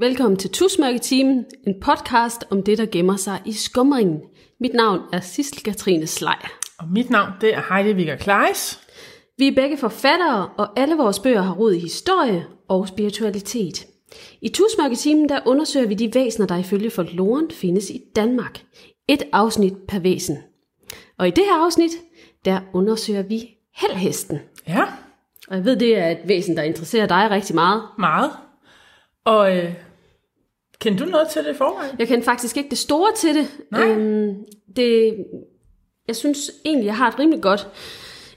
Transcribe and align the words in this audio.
Velkommen 0.00 0.36
til 0.38 0.50
Tusmørketimen, 0.50 1.44
en 1.66 1.80
podcast 1.80 2.44
om 2.50 2.62
det, 2.62 2.78
der 2.78 2.86
gemmer 2.86 3.16
sig 3.16 3.40
i 3.44 3.52
skumringen. 3.52 4.20
Mit 4.60 4.74
navn 4.74 5.00
er 5.12 5.20
Sissel 5.20 5.62
Katrine 5.62 6.06
Slej. 6.06 6.48
Og 6.78 6.88
mit 6.88 7.10
navn 7.10 7.30
det 7.40 7.54
er 7.54 7.74
Heidi 7.74 7.92
Vigger 7.92 8.16
Kleis. 8.16 8.80
Vi 9.38 9.48
er 9.48 9.54
begge 9.54 9.76
forfattere, 9.78 10.48
og 10.58 10.78
alle 10.78 10.96
vores 10.96 11.18
bøger 11.18 11.42
har 11.42 11.54
rod 11.54 11.72
i 11.72 11.78
historie 11.78 12.46
og 12.68 12.88
spiritualitet. 12.88 13.86
I 14.42 14.48
Tusmørketimen 14.48 15.28
der 15.28 15.40
undersøger 15.46 15.86
vi 15.86 15.94
de 15.94 16.14
væsener, 16.14 16.46
der 16.46 16.56
ifølge 16.56 16.90
folkloren 16.90 17.50
findes 17.50 17.90
i 17.90 18.00
Danmark. 18.16 18.62
Et 19.08 19.22
afsnit 19.32 19.74
per 19.88 19.98
væsen. 19.98 20.38
Og 21.18 21.28
i 21.28 21.30
det 21.30 21.44
her 21.44 21.64
afsnit, 21.64 21.90
der 22.44 22.60
undersøger 22.72 23.22
vi 23.22 23.48
helhesten. 23.76 24.38
Ja, 24.68 24.82
Og 25.48 25.56
jeg 25.56 25.64
ved, 25.64 25.76
det 25.76 25.98
er 25.98 26.08
et 26.10 26.18
væsen, 26.24 26.56
der 26.56 26.62
interesserer 26.62 27.06
dig 27.06 27.30
rigtig 27.30 27.54
meget. 27.54 27.82
meget. 27.98 28.30
Og 29.24 29.56
øh, 29.56 29.74
kender 30.80 31.04
du 31.04 31.10
noget 31.10 31.28
til 31.28 31.44
det 31.44 31.50
i 31.50 31.54
forvejen? 31.54 31.90
Jeg 31.98 32.08
kender 32.08 32.24
faktisk 32.24 32.56
ikke 32.56 32.70
det 32.70 32.78
store 32.78 33.10
til 33.16 33.34
det. 33.34 33.46
Nej. 33.72 33.88
Øhm, 33.88 34.34
det 34.76 35.14
jeg 36.08 36.16
synes 36.16 36.50
egentlig, 36.64 36.86
jeg 36.86 36.96
har 36.96 37.08
et 37.08 37.18
rimelig 37.18 37.42
godt, 37.42 37.68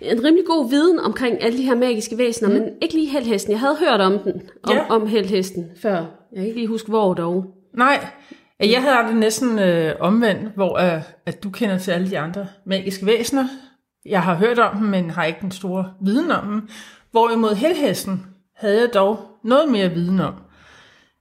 en 0.02 0.24
rimelig 0.24 0.46
god 0.46 0.70
viden 0.70 1.00
omkring 1.00 1.44
alle 1.44 1.58
de 1.58 1.64
her 1.64 1.76
magiske 1.76 2.18
væsener, 2.18 2.50
mm. 2.50 2.56
men 2.56 2.70
ikke 2.82 2.96
lige 2.96 3.10
helhesten. 3.10 3.52
Jeg 3.52 3.60
havde 3.60 3.76
hørt 3.80 4.02
om 4.02 4.20
den, 4.20 4.42
om, 4.64 4.76
Ja. 4.76 4.86
om 4.90 5.08
helhesten 5.08 5.66
før. 5.82 5.96
Jeg 5.96 6.06
kan 6.36 6.46
ikke 6.46 6.58
lige 6.60 6.68
huske, 6.68 6.90
hvor 6.90 7.14
dog. 7.14 7.46
Nej, 7.78 8.08
jeg 8.60 8.82
havde 8.82 9.08
det 9.08 9.16
næsten 9.16 9.60
øh, 9.60 9.96
omvendt, 10.00 10.56
hvor 10.56 10.78
øh, 10.96 11.02
at 11.26 11.44
du 11.44 11.50
kender 11.50 11.78
til 11.78 11.92
alle 11.92 12.10
de 12.10 12.20
andre 12.20 12.48
magiske 12.66 13.06
væsener. 13.06 13.48
Jeg 14.06 14.24
har 14.24 14.36
hørt 14.36 14.60
om 14.60 14.78
dem, 14.78 14.88
men 14.88 15.10
har 15.10 15.24
ikke 15.26 15.40
den 15.42 15.52
store 15.52 15.94
viden 16.02 16.32
om 16.32 16.46
dem. 16.48 16.70
Hvorimod 17.12 17.56
helhesten 17.56 18.26
havde 18.56 18.80
jeg 18.82 18.94
dog 18.94 19.20
noget 19.44 19.72
mere 19.72 19.90
viden 19.90 20.20
om. 20.20 20.34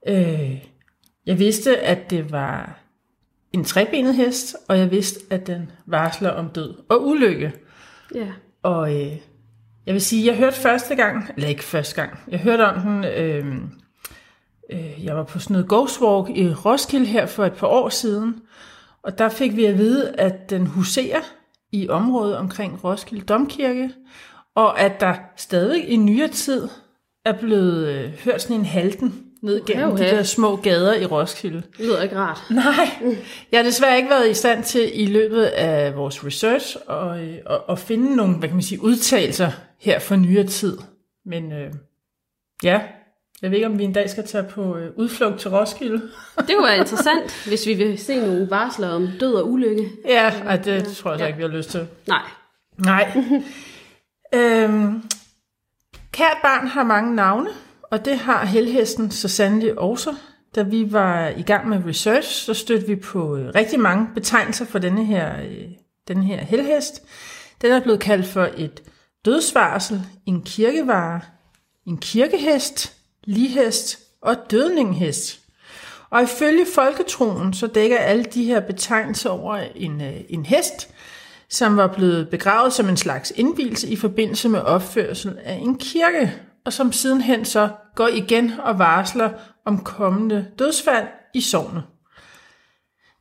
Øh, 0.07 0.63
jeg 1.25 1.39
vidste, 1.39 1.77
at 1.77 2.09
det 2.09 2.31
var 2.31 2.79
en 3.53 3.63
trebenet 3.63 4.15
hest, 4.15 4.55
og 4.67 4.77
jeg 4.77 4.91
vidste, 4.91 5.19
at 5.29 5.47
den 5.47 5.71
varsler 5.85 6.29
om 6.29 6.49
død 6.49 6.75
og 6.89 7.07
ulykke. 7.07 7.53
Ja. 8.15 8.27
Og 8.63 8.95
øh, 8.95 9.17
jeg 9.85 9.93
vil 9.93 10.01
sige, 10.01 10.25
jeg 10.25 10.37
hørte 10.37 10.55
første 10.55 10.95
gang, 10.95 11.31
eller 11.35 11.49
ikke 11.49 11.63
første 11.63 11.95
gang, 11.95 12.19
jeg 12.27 12.39
hørte 12.39 12.65
om 12.65 12.81
den, 12.81 13.05
øh, 13.05 13.55
øh, 14.71 15.05
jeg 15.05 15.15
var 15.15 15.23
på 15.23 15.39
sådan 15.39 15.53
noget 15.53 15.69
ghost 15.69 16.01
walk 16.01 16.29
i 16.37 16.53
Roskilde 16.53 17.05
her 17.05 17.25
for 17.25 17.45
et 17.45 17.53
par 17.53 17.67
år 17.67 17.89
siden, 17.89 18.41
og 19.03 19.17
der 19.17 19.29
fik 19.29 19.55
vi 19.55 19.65
at 19.65 19.77
vide, 19.77 20.11
at 20.17 20.49
den 20.49 20.67
huserer 20.67 21.21
i 21.71 21.89
området 21.89 22.37
omkring 22.37 22.83
Roskilde 22.83 23.25
Domkirke, 23.25 23.91
og 24.55 24.79
at 24.79 24.99
der 24.99 25.15
stadig 25.35 25.89
i 25.89 25.95
nyere 25.95 26.27
tid 26.27 26.69
er 27.25 27.39
blevet 27.39 27.87
øh, 27.87 28.11
hørt 28.25 28.41
sådan 28.41 28.55
en 28.55 28.65
halten 28.65 29.30
ned 29.43 29.65
gennem 29.65 29.91
Okay, 29.91 30.11
de 30.11 30.15
der 30.15 30.23
små 30.23 30.55
gader 30.55 30.93
i 30.93 31.05
Roskilde. 31.05 31.63
Det 31.77 31.85
lyder 31.85 32.01
ikke 32.01 32.15
rart. 32.15 32.43
Nej, 32.49 32.89
jeg 33.51 33.59
har 33.59 33.63
desværre 33.63 33.97
ikke 33.97 34.09
været 34.09 34.29
i 34.29 34.33
stand 34.33 34.63
til 34.63 35.01
i 35.01 35.05
løbet 35.05 35.43
af 35.43 35.95
vores 35.95 36.25
research 36.25 36.77
øh, 36.89 37.37
at, 37.49 37.61
at 37.69 37.79
finde 37.79 38.15
nogle, 38.15 38.35
hvad 38.35 38.49
kan 38.49 38.55
man 38.55 38.63
sige, 38.63 38.83
udtalelser 38.83 39.51
her 39.79 39.99
for 39.99 40.15
nyere 40.15 40.47
tid. 40.47 40.77
Men 41.25 41.51
øh, 41.51 41.73
ja, 42.63 42.81
jeg 43.41 43.51
ved 43.51 43.57
ikke, 43.57 43.67
om 43.67 43.79
vi 43.79 43.83
en 43.83 43.93
dag 43.93 44.09
skal 44.09 44.27
tage 44.27 44.43
på 44.43 44.77
øh, 44.77 44.91
udflugt 44.95 45.39
til 45.39 45.49
Roskilde. 45.49 46.01
Det 46.47 46.55
kunne 46.55 46.67
være 46.67 46.77
interessant, 46.77 47.45
hvis 47.47 47.67
vi 47.67 47.73
vil 47.73 47.97
se 47.97 48.19
nogle 48.19 48.49
varsler 48.49 48.89
om 48.89 49.07
død 49.19 49.33
og 49.33 49.51
ulykke. 49.51 49.89
Ja, 50.05 50.33
ej, 50.45 50.57
det 50.57 50.87
tror 50.87 51.11
jeg 51.11 51.19
så 51.19 51.25
ikke, 51.25 51.37
vi 51.37 51.43
har 51.43 51.49
lyst 51.49 51.69
til. 51.69 51.87
Nej. 52.07 52.21
Nej. 52.77 53.11
øhm, 54.35 55.03
kært 56.11 56.37
barn 56.41 56.67
har 56.67 56.83
mange 56.83 57.15
navne, 57.15 57.49
og 57.91 58.05
det 58.05 58.17
har 58.17 58.45
helhesten 58.45 59.11
så 59.11 59.27
sandelig 59.27 59.79
også. 59.79 60.15
Da 60.55 60.61
vi 60.61 60.91
var 60.91 61.27
i 61.27 61.41
gang 61.41 61.69
med 61.69 61.85
research, 61.87 62.45
så 62.45 62.53
stødte 62.53 62.87
vi 62.87 62.95
på 62.95 63.35
øh, 63.37 63.51
rigtig 63.55 63.79
mange 63.79 64.07
betegnelser 64.13 64.65
for 64.65 64.79
denne 64.79 65.05
her, 65.05 65.41
øh, 65.41 65.65
denne 66.07 66.25
her 66.25 66.37
helhest. 66.37 67.03
Den 67.61 67.71
er 67.71 67.79
blevet 67.79 67.99
kaldt 67.99 68.27
for 68.27 68.49
et 68.57 68.83
dødsvarsel, 69.25 70.01
en 70.25 70.41
kirkevare, 70.41 71.21
en 71.87 71.97
kirkehest, 71.97 72.93
lighest 73.23 73.99
og 74.21 74.35
dødninghest. 74.51 75.39
Og 76.09 76.23
ifølge 76.23 76.65
folketroen, 76.75 77.53
så 77.53 77.67
dækker 77.67 77.97
alle 77.97 78.23
de 78.23 78.43
her 78.43 78.59
betegnelser 78.59 79.29
over 79.29 79.55
en, 79.75 80.01
øh, 80.01 80.21
en 80.29 80.45
hest, 80.45 80.89
som 81.49 81.77
var 81.77 81.87
blevet 81.87 82.29
begravet 82.29 82.73
som 82.73 82.89
en 82.89 82.97
slags 82.97 83.33
indvielse 83.35 83.87
i 83.87 83.95
forbindelse 83.95 84.49
med 84.49 84.59
opførsel 84.59 85.37
af 85.43 85.53
en 85.53 85.77
kirke, 85.77 86.33
og 86.65 86.73
som 86.73 86.91
sidenhen 86.91 87.45
så 87.45 87.69
går 87.95 88.07
igen 88.07 88.51
og 88.63 88.79
varsler 88.79 89.29
om 89.65 89.83
kommende 89.83 90.47
dødsfald 90.59 91.07
i 91.33 91.41
sovnet. 91.41 91.83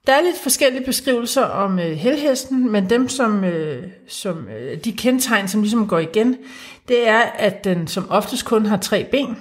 Der 0.06 0.12
er 0.12 0.20
lidt 0.20 0.38
forskellige 0.42 0.84
beskrivelser 0.84 1.42
om 1.42 1.78
øh, 1.78 1.90
helhesten, 1.90 2.72
men 2.72 2.90
dem 2.90 3.08
som, 3.08 3.44
øh, 3.44 3.88
som 4.08 4.48
øh, 4.48 4.84
de 4.84 4.92
kendetegn, 4.92 5.48
som 5.48 5.60
ligesom 5.62 5.88
går 5.88 5.98
igen, 5.98 6.36
det 6.88 7.08
er, 7.08 7.20
at 7.20 7.64
den 7.64 7.86
som 7.86 8.10
oftest 8.10 8.44
kun 8.44 8.66
har 8.66 8.76
tre 8.76 9.08
ben. 9.10 9.36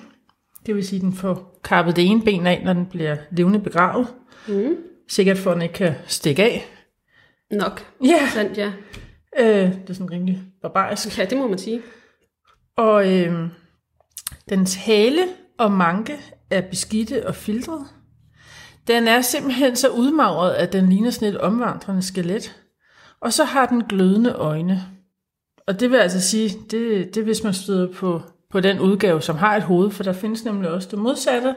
Det 0.66 0.76
vil 0.76 0.88
sige, 0.88 0.98
at 0.98 1.02
den 1.02 1.14
får 1.14 1.60
kappet 1.64 1.96
det 1.96 2.06
ene 2.06 2.22
ben 2.22 2.48
af, 2.48 2.62
når 2.66 2.74
den 2.74 2.86
bliver 2.86 3.18
levende 3.31 3.60
begravet. 3.60 4.08
Mm. 4.48 4.76
Sikkert 5.08 5.38
for, 5.38 5.52
at 5.52 5.56
den 5.56 5.62
ikke 5.62 5.74
kan 5.74 5.94
stikke 6.08 6.44
af. 6.44 6.66
Nok. 7.52 7.86
Ja, 8.06 8.30
Sandt, 8.34 8.58
ja. 8.58 8.72
øh, 9.40 9.72
det 9.72 9.90
er 9.90 9.94
sådan 9.94 10.12
rimelig 10.12 10.42
barbarisk. 10.62 11.18
Ja, 11.18 11.26
det 11.26 11.38
må 11.38 11.48
man 11.48 11.60
sige. 11.60 11.81
Og 12.78 13.14
øh, 13.14 13.48
dens 14.50 14.76
hale 14.76 15.22
og 15.58 15.72
manke 15.72 16.20
er 16.50 16.62
beskidte 16.62 17.28
og 17.28 17.36
filtret. 17.36 17.86
Den 18.88 19.08
er 19.08 19.22
simpelthen 19.22 19.76
så 19.76 19.90
udmagret, 19.90 20.52
at 20.52 20.74
den 20.74 20.90
ligner 20.90 21.10
sådan 21.10 21.28
et 21.28 21.38
omvandrende 21.38 22.02
skelet. 22.02 22.56
Og 23.22 23.34
så 23.34 23.44
har 23.44 23.66
den 23.66 23.84
glødende 23.84 24.34
øjne. 24.34 24.82
Og 25.68 25.80
det 25.80 25.92
vil 25.92 25.98
altså 25.98 26.22
sige, 26.22 26.50
det, 26.72 27.16
det 27.16 27.24
hvis 27.24 27.44
man 27.44 27.54
støder 27.54 27.94
på, 27.94 28.22
på 28.50 28.60
den 28.60 28.80
udgave, 28.80 29.22
som 29.22 29.36
har 29.36 29.56
et 29.58 29.64
hoved, 29.64 29.92
for 29.92 30.04
der 30.04 30.14
findes 30.14 30.46
nemlig 30.46 30.70
også 30.70 30.88
det 30.92 31.00
modsatte, 31.00 31.56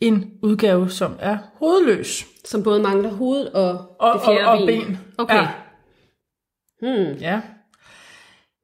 en 0.00 0.30
udgave, 0.42 0.90
som 0.90 1.16
er 1.18 1.38
hovedløs. 1.54 2.26
Som 2.44 2.62
både 2.62 2.82
mangler 2.82 3.10
hoved 3.10 3.46
og, 3.46 3.96
Og, 4.00 4.14
det 4.14 4.22
fjerde 4.24 4.46
og, 4.48 4.58
og 4.58 4.66
ben. 4.66 4.84
ben. 4.84 4.98
Okay. 5.18 5.34
Ja. 5.34 5.48
Hmm. 6.82 7.20
Ja. 7.20 7.40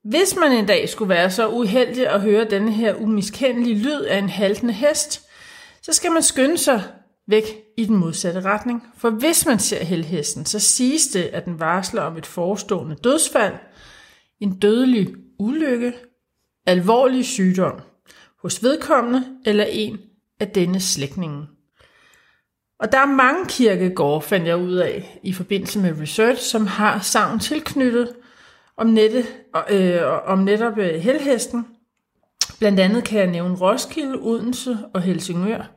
Hvis 0.08 0.36
man 0.36 0.52
en 0.52 0.66
dag 0.66 0.88
skulle 0.88 1.08
være 1.08 1.30
så 1.30 1.48
uheldig 1.48 2.08
at 2.08 2.20
høre 2.20 2.44
denne 2.50 2.72
her 2.72 2.94
umiskendelige 2.94 3.78
lyd 3.78 4.00
af 4.00 4.18
en 4.18 4.28
haltende 4.28 4.72
hest, 4.72 5.22
så 5.82 5.92
skal 5.92 6.12
man 6.12 6.22
skynde 6.22 6.58
sig 6.58 6.82
væk 7.28 7.44
i 7.78 7.84
den 7.84 7.96
modsatte 7.96 8.40
retning. 8.40 8.82
For 8.96 9.10
hvis 9.10 9.46
man 9.46 9.58
ser 9.58 9.84
helhesten, 9.84 10.44
så 10.44 10.58
siges 10.58 11.08
det, 11.08 11.22
at 11.22 11.44
den 11.44 11.60
varsler 11.60 12.02
om 12.02 12.16
et 12.16 12.26
forestående 12.26 12.96
dødsfald, 13.04 13.54
en 14.40 14.58
dødelig 14.58 15.14
ulykke, 15.38 15.92
alvorlig 16.66 17.24
sygdom 17.24 17.80
hos 18.42 18.62
vedkommende 18.62 19.24
eller 19.46 19.64
en 19.64 19.98
af 20.40 20.48
denne 20.48 20.80
slægtninge. 20.80 21.46
Og 22.80 22.92
der 22.92 22.98
er 22.98 23.06
mange 23.06 23.46
kirkegårde, 23.48 24.22
fandt 24.22 24.46
jeg 24.46 24.56
ud 24.56 24.74
af 24.74 25.18
i 25.22 25.32
forbindelse 25.32 25.78
med 25.78 26.00
research, 26.00 26.42
som 26.42 26.66
har 26.66 27.00
savn 27.00 27.38
tilknyttet 27.40 28.12
om, 28.76 28.86
nette, 28.86 29.24
øh, 29.70 30.00
om 30.26 30.38
netop 30.38 30.78
øh, 30.78 31.00
helhesten. 31.00 31.66
Blandt 32.58 32.80
andet 32.80 33.04
kan 33.04 33.18
jeg 33.18 33.26
nævne 33.26 33.54
Roskilde, 33.54 34.18
Odense 34.20 34.78
og 34.94 35.02
Helsingør. 35.02 35.70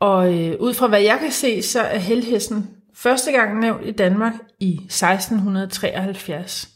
Og 0.00 0.38
øh, 0.38 0.56
ud 0.60 0.74
fra 0.74 0.86
hvad 0.86 1.00
jeg 1.00 1.18
kan 1.20 1.32
se, 1.32 1.62
så 1.62 1.80
er 1.80 1.98
helhesten 1.98 2.70
første 2.94 3.32
gang 3.32 3.60
nævnt 3.60 3.86
i 3.86 3.90
Danmark 3.90 4.32
i 4.60 4.72
1673. 4.72 6.68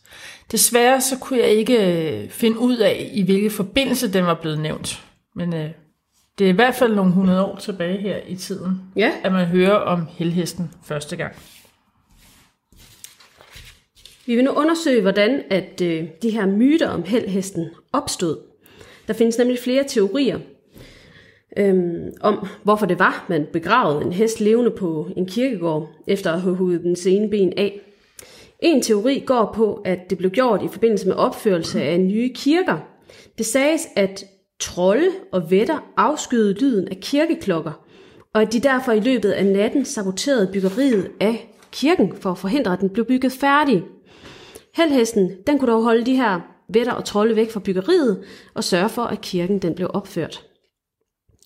Desværre 0.53 1.01
så 1.01 1.19
kunne 1.19 1.39
jeg 1.39 1.49
ikke 1.49 2.03
øh, 2.23 2.31
finde 2.31 2.59
ud 2.59 2.77
af, 2.77 3.11
i 3.13 3.23
hvilke 3.23 3.51
forbindelse 3.51 4.13
den 4.13 4.27
var 4.27 4.35
blevet 4.35 4.59
nævnt. 4.59 5.05
Men 5.35 5.55
øh, 5.55 5.71
det 6.39 6.45
er 6.45 6.49
i 6.49 6.55
hvert 6.55 6.75
fald 6.75 6.95
nogle 6.95 7.13
hundrede 7.13 7.45
år 7.45 7.57
tilbage 7.57 8.01
her 8.01 8.17
i 8.27 8.37
tiden, 8.37 8.81
Ja, 8.97 9.13
at 9.25 9.33
man 9.33 9.47
hører 9.47 9.75
om 9.75 10.09
helhesten 10.11 10.71
første 10.85 11.17
gang 11.17 11.35
vi 14.27 14.35
vil 14.35 14.45
nu 14.45 14.51
undersøge, 14.51 15.03
hvordan 15.03 15.43
at 15.51 15.81
øh, 15.83 16.05
de 16.23 16.31
her 16.31 16.47
myter 16.47 16.89
om 16.89 17.03
helhesten 17.03 17.67
opstod. 17.93 18.37
Der 19.07 19.13
findes 19.13 19.39
nemlig 19.39 19.59
flere 19.59 19.85
teorier 19.89 20.39
øhm, 21.57 22.13
om, 22.21 22.47
hvorfor 22.63 22.87
det 22.87 22.99
var, 22.99 23.27
man 23.29 23.47
begravede 23.53 24.05
en 24.05 24.13
hest 24.13 24.41
levende 24.41 24.71
på 24.71 25.09
en 25.17 25.27
kirkegård, 25.27 25.89
efter 26.07 26.33
at 26.33 26.41
have 26.41 26.55
hudet 26.55 26.83
den 26.83 26.97
ene 27.07 27.31
ben 27.31 27.53
af. 27.57 27.81
En 28.61 28.83
teori 28.83 29.23
går 29.27 29.53
på, 29.55 29.83
at 29.85 30.11
det 30.11 30.19
blev 30.19 30.31
gjort 30.31 30.63
i 30.63 30.69
forbindelse 30.69 31.07
med 31.07 31.15
opførelse 31.15 31.83
af 31.83 32.01
nye 32.01 32.31
kirker. 32.35 32.79
Det 33.39 33.47
sages, 33.47 33.87
at 33.97 34.25
trolde 34.61 35.09
og 35.33 35.51
vætter 35.51 35.93
afskyede 35.97 36.53
lyden 36.53 36.89
af 36.89 36.97
kirkeklokker, 36.97 37.73
og 38.33 38.43
at 38.43 38.53
de 38.53 38.61
derfor 38.61 38.93
i 38.93 39.01
løbet 39.01 39.31
af 39.31 39.47
natten 39.47 39.85
saboterede 39.85 40.51
byggeriet 40.53 41.11
af 41.21 41.55
kirken 41.73 42.13
for 42.21 42.31
at 42.31 42.39
forhindre, 42.39 42.73
at 42.73 42.81
den 42.81 42.91
blev 42.91 43.05
bygget 43.05 43.33
færdig. 43.33 43.83
Heldhesten, 44.77 45.31
den 45.47 45.59
kunne 45.59 45.73
dog 45.73 45.83
holde 45.83 46.07
de 46.07 46.17
her 46.17 46.41
vætter 46.69 46.93
og 46.93 47.05
trolde 47.05 47.37
væk 47.37 47.51
fra 47.51 47.61
byggeriet 47.61 48.25
og 48.55 48.65
sørge 48.65 48.89
for, 48.89 49.03
at 49.03 49.21
kirken 49.21 49.59
den 49.59 49.75
blev 49.75 49.91
opført. 49.95 50.47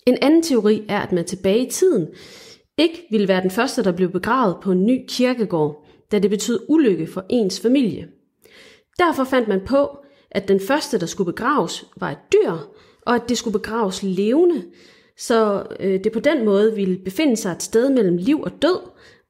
En 0.05 0.17
anden 0.21 0.43
teori 0.43 0.85
er, 0.89 0.99
at 0.99 1.11
man 1.11 1.25
tilbage 1.25 1.67
i 1.67 1.69
tiden 1.69 2.07
ikke 2.77 3.07
ville 3.11 3.27
være 3.27 3.41
den 3.41 3.51
første, 3.51 3.83
der 3.83 3.91
blev 3.91 4.11
begravet 4.11 4.57
på 4.63 4.71
en 4.71 4.85
ny 4.85 5.05
kirkegård, 5.07 5.85
da 6.11 6.19
det 6.19 6.29
betød 6.29 6.59
ulykke 6.69 7.07
for 7.07 7.25
ens 7.29 7.59
familie. 7.59 8.07
Derfor 8.99 9.23
fandt 9.23 9.47
man 9.47 9.61
på, 9.65 9.97
at 10.31 10.47
den 10.47 10.59
første, 10.59 10.99
der 10.99 11.05
skulle 11.05 11.33
begraves, 11.33 11.85
var 11.97 12.11
et 12.11 12.33
dyr, 12.33 12.51
og 13.01 13.15
at 13.15 13.29
det 13.29 13.37
skulle 13.37 13.59
begraves 13.59 14.03
levende, 14.03 14.63
så 15.17 15.63
øh, 15.79 16.03
det 16.03 16.11
på 16.11 16.19
den 16.19 16.45
måde 16.45 16.75
ville 16.75 16.97
befinde 16.97 17.37
sig 17.37 17.51
et 17.51 17.63
sted 17.63 17.89
mellem 17.89 18.17
liv 18.17 18.41
og 18.41 18.51
død, 18.61 18.79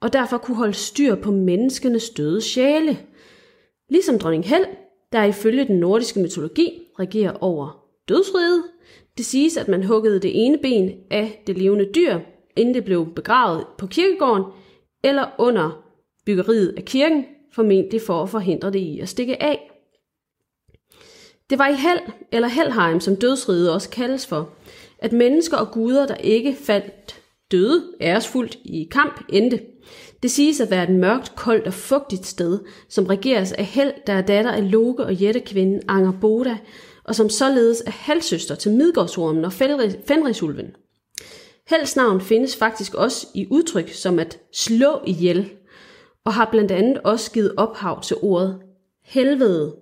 og 0.02 0.14
derfor 0.14 0.38
kunne 0.38 0.58
holde 0.58 0.74
styr 0.74 1.16
på 1.16 1.32
menneskenes 1.32 2.10
døde 2.10 2.42
sjæle. 2.42 2.98
Ligesom 3.90 4.20
dronning 4.20 4.46
Hel, 4.46 4.66
der 5.12 5.24
ifølge 5.24 5.66
den 5.66 5.80
nordiske 5.80 6.20
mytologi 6.20 6.82
regerer 7.00 7.34
over 7.42 7.86
dødsriget. 8.10 8.64
Det 9.18 9.26
siges, 9.26 9.58
at 9.58 9.68
man 9.68 9.84
huggede 9.84 10.20
det 10.20 10.46
ene 10.46 10.58
ben 10.58 10.92
af 11.12 11.44
det 11.48 11.58
levende 11.58 11.90
dyr, 11.96 12.20
inden 12.56 12.74
det 12.74 12.86
blev 12.86 13.14
begravet 13.16 13.66
på 13.78 13.88
kirkegården, 13.88 14.44
eller 15.04 15.26
under 15.38 15.84
byggeriet 16.26 16.74
af 16.78 16.86
kirken, 16.86 17.26
formentlig 17.52 18.02
for 18.02 18.24
at 18.24 18.30
forhindre 18.30 18.72
det 18.72 18.80
i 18.80 19.00
at 19.00 19.10
stikke 19.10 19.44
af. 19.44 19.72
Det 21.50 21.60
var 21.60 21.68
i 21.68 21.74
Hel, 21.74 22.00
eller 22.32 22.48
Helheim, 22.48 23.00
som 23.00 23.16
dødsriget 23.16 23.74
også 23.74 23.90
kaldes 23.90 24.28
for, 24.28 24.50
at 25.00 25.14
mennesker 25.14 25.58
og 25.58 25.72
guder, 25.72 26.08
der 26.08 26.16
ikke 26.16 26.56
faldt 26.56 27.19
døde 27.52 27.84
æresfuldt 28.02 28.58
i 28.66 28.88
kamp, 28.92 29.26
endte. 29.30 29.60
Det 30.24 30.32
siges 30.32 30.60
at 30.60 30.72
være 30.72 30.84
et 30.84 30.96
mørkt, 30.96 31.36
koldt 31.36 31.68
og 31.68 31.74
fugtigt 31.74 32.26
sted, 32.26 32.60
som 32.90 33.06
regeres 33.06 33.52
af 33.52 33.66
Hel, 33.66 33.94
der 34.08 34.14
er 34.14 34.22
datter 34.22 34.52
af 34.52 34.72
Loke 34.72 35.04
og 35.04 35.16
jættekvinden 35.16 35.82
Angerboda, 35.88 36.58
og 37.04 37.16
som 37.16 37.30
således 37.30 37.84
er 37.86 37.92
halvsøster 37.92 38.56
til 38.56 38.72
Midgårdsormen 38.72 39.46
og 39.46 39.54
Fenrisulven. 40.08 40.76
Hels 41.70 41.96
navn 41.96 42.22
findes 42.22 42.56
faktisk 42.56 42.94
også 42.94 43.28
i 43.36 43.48
udtryk 43.52 43.90
som 43.90 44.20
at 44.20 44.40
slå 44.54 45.02
ihjel, 45.08 45.52
og 46.26 46.34
har 46.34 46.50
blandt 46.52 46.72
andet 46.72 46.98
også 46.98 47.32
givet 47.32 47.54
ophav 47.58 48.02
til 48.02 48.16
ordet 48.22 48.60
helvede. 49.04 49.76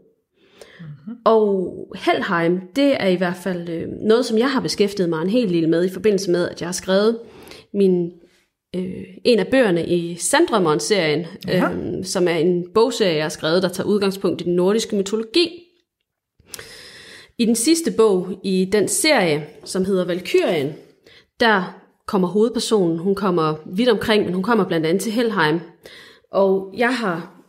Mm-hmm. 0.80 1.18
Og 1.25 1.74
Helheim, 1.96 2.62
det 2.75 3.02
er 3.02 3.08
i 3.08 3.16
hvert 3.16 3.36
fald 3.36 3.69
øh, 3.69 3.88
noget, 3.88 4.25
som 4.25 4.38
jeg 4.38 4.52
har 4.52 4.60
beskæftiget 4.60 5.10
mig 5.10 5.22
en 5.22 5.30
hel 5.30 5.50
del 5.50 5.69
med 5.69 5.86
i 5.86 5.90
forbindelse 5.90 6.31
med, 6.31 6.50
at 6.50 6.62
jeg 6.62 6.68
har 6.68 6.74
skrevet 6.74 7.19
min, 7.78 8.12
øh, 8.76 9.04
en 9.26 9.40
af 9.40 9.48
bøgerne 9.48 9.88
i 9.88 10.16
Sandrømmeren-serien, 10.16 11.26
øh, 11.54 12.06
som 12.06 12.28
er 12.28 12.36
en 12.36 12.66
bogserie, 12.74 13.16
jeg 13.16 13.24
har 13.24 13.30
skrevet, 13.30 13.64
der 13.64 13.70
tager 13.70 13.88
udgangspunkt 13.88 14.42
i 14.42 14.44
den 14.44 14.56
nordiske 14.56 14.96
mytologi. 14.96 15.64
I 17.38 17.46
den 17.46 17.56
sidste 17.56 17.92
bog 17.92 18.40
i 18.44 18.70
den 18.72 18.88
serie, 18.88 19.46
som 19.64 19.86
hedder 19.86 20.06
Valkyrien, 20.06 20.74
der 21.40 21.82
kommer 22.08 22.28
hovedpersonen, 22.28 22.98
hun 22.98 23.16
kommer 23.16 23.56
vidt 23.66 23.90
omkring, 23.90 24.26
men 24.26 24.34
hun 24.34 24.44
kommer 24.44 24.66
blandt 24.66 24.86
andet 24.86 25.04
til 25.04 25.12
Helheim. 25.12 25.60
Og 26.32 26.74
jeg 26.78 26.96
har 26.96 27.44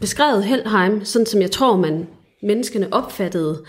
beskrevet 0.00 0.44
Helheim, 0.44 1.04
sådan 1.04 1.26
som 1.26 1.40
jeg 1.40 1.50
tror, 1.50 1.76
man 1.76 2.06
menneskene 2.42 2.92
opfattede 2.92 3.64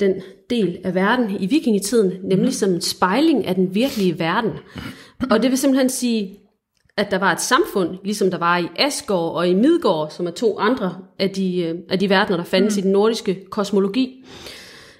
den 0.00 0.14
del 0.50 0.78
af 0.84 0.94
verden 0.94 1.36
i 1.40 1.46
vikingetiden, 1.46 2.12
nemlig 2.22 2.54
som 2.54 2.70
en 2.70 2.80
spejling 2.80 3.46
af 3.46 3.54
den 3.54 3.74
virkelige 3.74 4.18
verden. 4.18 4.52
Og 5.30 5.42
det 5.42 5.50
vil 5.50 5.58
simpelthen 5.58 5.90
sige, 5.90 6.38
at 6.96 7.10
der 7.10 7.18
var 7.18 7.32
et 7.32 7.40
samfund, 7.40 7.98
ligesom 8.04 8.30
der 8.30 8.38
var 8.38 8.58
i 8.58 8.68
Asgård 8.76 9.34
og 9.34 9.48
i 9.48 9.54
Midgård, 9.54 10.10
som 10.10 10.26
er 10.26 10.30
to 10.30 10.58
andre 10.58 10.98
af 11.18 11.30
de, 11.30 11.62
øh, 11.62 11.74
af 11.88 11.98
de 11.98 12.10
verdener, 12.10 12.36
der 12.36 12.44
fandtes 12.44 12.76
mm. 12.76 12.78
i 12.78 12.82
den 12.82 12.92
nordiske 12.92 13.44
kosmologi. 13.50 14.24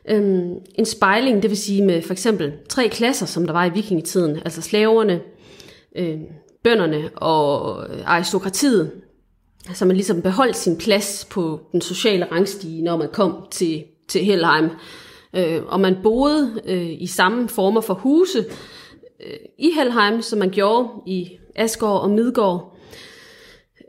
Øhm, 0.09 0.55
en 0.75 0.85
spejling, 0.85 1.43
det 1.43 1.51
vil 1.51 1.59
sige 1.59 1.85
med 1.85 2.03
for 2.03 2.13
eksempel 2.13 2.53
tre 2.69 2.89
klasser, 2.89 3.27
som 3.27 3.47
der 3.47 3.53
var 3.53 3.65
i 3.65 3.71
vikingetiden, 3.71 4.37
altså 4.37 4.63
slaverne, 4.63 5.21
øh, 5.97 6.19
bønderne 6.65 7.11
og 7.17 7.85
aristokratiet, 8.05 8.91
så 9.75 9.85
man 9.85 9.97
ligesom 9.97 10.23
beholdt 10.23 10.57
sin 10.57 10.79
plads 10.79 11.27
på 11.31 11.61
den 11.73 11.81
sociale 11.81 12.25
rangstige, 12.33 12.83
når 12.83 12.97
man 12.97 13.09
kom 13.13 13.47
til, 13.51 13.85
til 14.09 14.25
Helheim. 14.25 14.71
Øh, 15.37 15.63
og 15.67 15.81
man 15.81 15.97
boede 16.03 16.63
øh, 16.67 17.03
i 17.03 17.07
samme 17.07 17.49
former 17.49 17.81
for 17.81 17.95
huse 17.95 18.45
øh, 19.21 19.37
i 19.59 19.71
Helheim, 19.71 20.23
som 20.23 20.39
man 20.39 20.51
gjorde 20.51 20.89
i 21.07 21.39
Asgård 21.57 22.01
og 22.01 22.11
Midgård. 22.11 22.77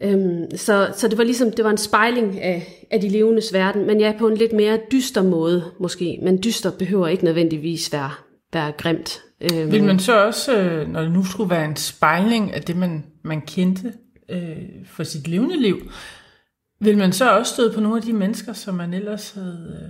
Øhm, 0.01 0.57
så, 0.57 0.93
så 0.95 1.07
det 1.07 1.17
var 1.17 1.23
ligesom 1.23 1.51
det 1.51 1.65
var 1.65 1.71
en 1.71 1.77
spejling 1.77 2.41
af, 2.41 2.87
af 2.91 3.01
de 3.01 3.09
levendes 3.09 3.53
verden, 3.53 3.87
men 3.87 4.01
jeg 4.01 4.13
ja, 4.13 4.19
på 4.19 4.27
en 4.27 4.37
lidt 4.37 4.53
mere 4.53 4.79
dyster 4.91 5.23
måde 5.23 5.71
måske. 5.79 6.19
Men 6.23 6.43
dyster 6.43 6.71
behøver 6.71 7.07
ikke 7.07 7.23
nødvendigvis 7.23 7.93
være, 7.93 8.11
være 8.53 8.71
grimt. 8.71 9.21
Øhm. 9.41 9.71
Vil 9.71 9.83
man 9.83 9.99
så 9.99 10.25
også, 10.25 10.59
øh, 10.59 10.87
når 10.87 11.01
det 11.01 11.11
nu 11.11 11.23
skulle 11.23 11.49
være 11.49 11.65
en 11.65 11.75
spejling 11.75 12.53
af 12.53 12.61
det, 12.61 12.77
man, 12.77 13.05
man 13.23 13.41
kendte 13.41 13.93
øh, 14.29 14.57
for 14.85 15.03
sit 15.03 15.27
levende 15.27 15.61
liv, 15.61 15.91
vil 16.81 16.97
man 16.97 17.13
så 17.13 17.37
også 17.37 17.53
støde 17.53 17.73
på 17.73 17.81
nogle 17.81 17.97
af 17.97 18.03
de 18.03 18.13
mennesker, 18.13 18.53
som 18.53 18.75
man 18.75 18.93
ellers 18.93 19.31
havde, 19.31 19.81
øh, 19.81 19.89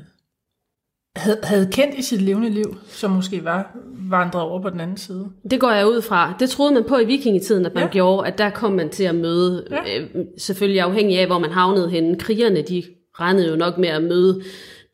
havde, 1.17 1.39
havde 1.43 1.69
kendt 1.71 1.95
i 1.95 2.01
sit 2.01 2.21
levende 2.21 2.49
liv, 2.49 2.77
som 2.87 3.11
måske 3.11 3.43
var 3.43 3.77
vandret 4.09 4.43
over 4.43 4.61
på 4.61 4.69
den 4.69 4.79
anden 4.79 4.97
side? 4.97 5.29
Det 5.51 5.59
går 5.59 5.71
jeg 5.71 5.87
ud 5.87 6.01
fra. 6.01 6.33
Det 6.39 6.49
troede 6.49 6.73
man 6.73 6.83
på 6.83 6.97
i 6.97 7.05
vikingetiden, 7.05 7.65
at 7.65 7.73
man 7.73 7.83
ja. 7.83 7.89
gjorde, 7.89 8.27
at 8.27 8.37
der 8.37 8.49
kom 8.49 8.71
man 8.71 8.89
til 8.89 9.03
at 9.03 9.15
møde, 9.15 9.67
ja. 9.71 9.99
øh, 9.99 10.09
selvfølgelig 10.37 10.81
afhængig 10.81 11.19
af, 11.19 11.25
hvor 11.25 11.39
man 11.39 11.51
havnede 11.51 11.89
henne. 11.89 12.19
Krigerne, 12.19 12.61
de 12.61 12.83
regnede 13.19 13.49
jo 13.49 13.55
nok 13.55 13.77
med 13.77 13.89
at 13.89 14.03
møde 14.03 14.41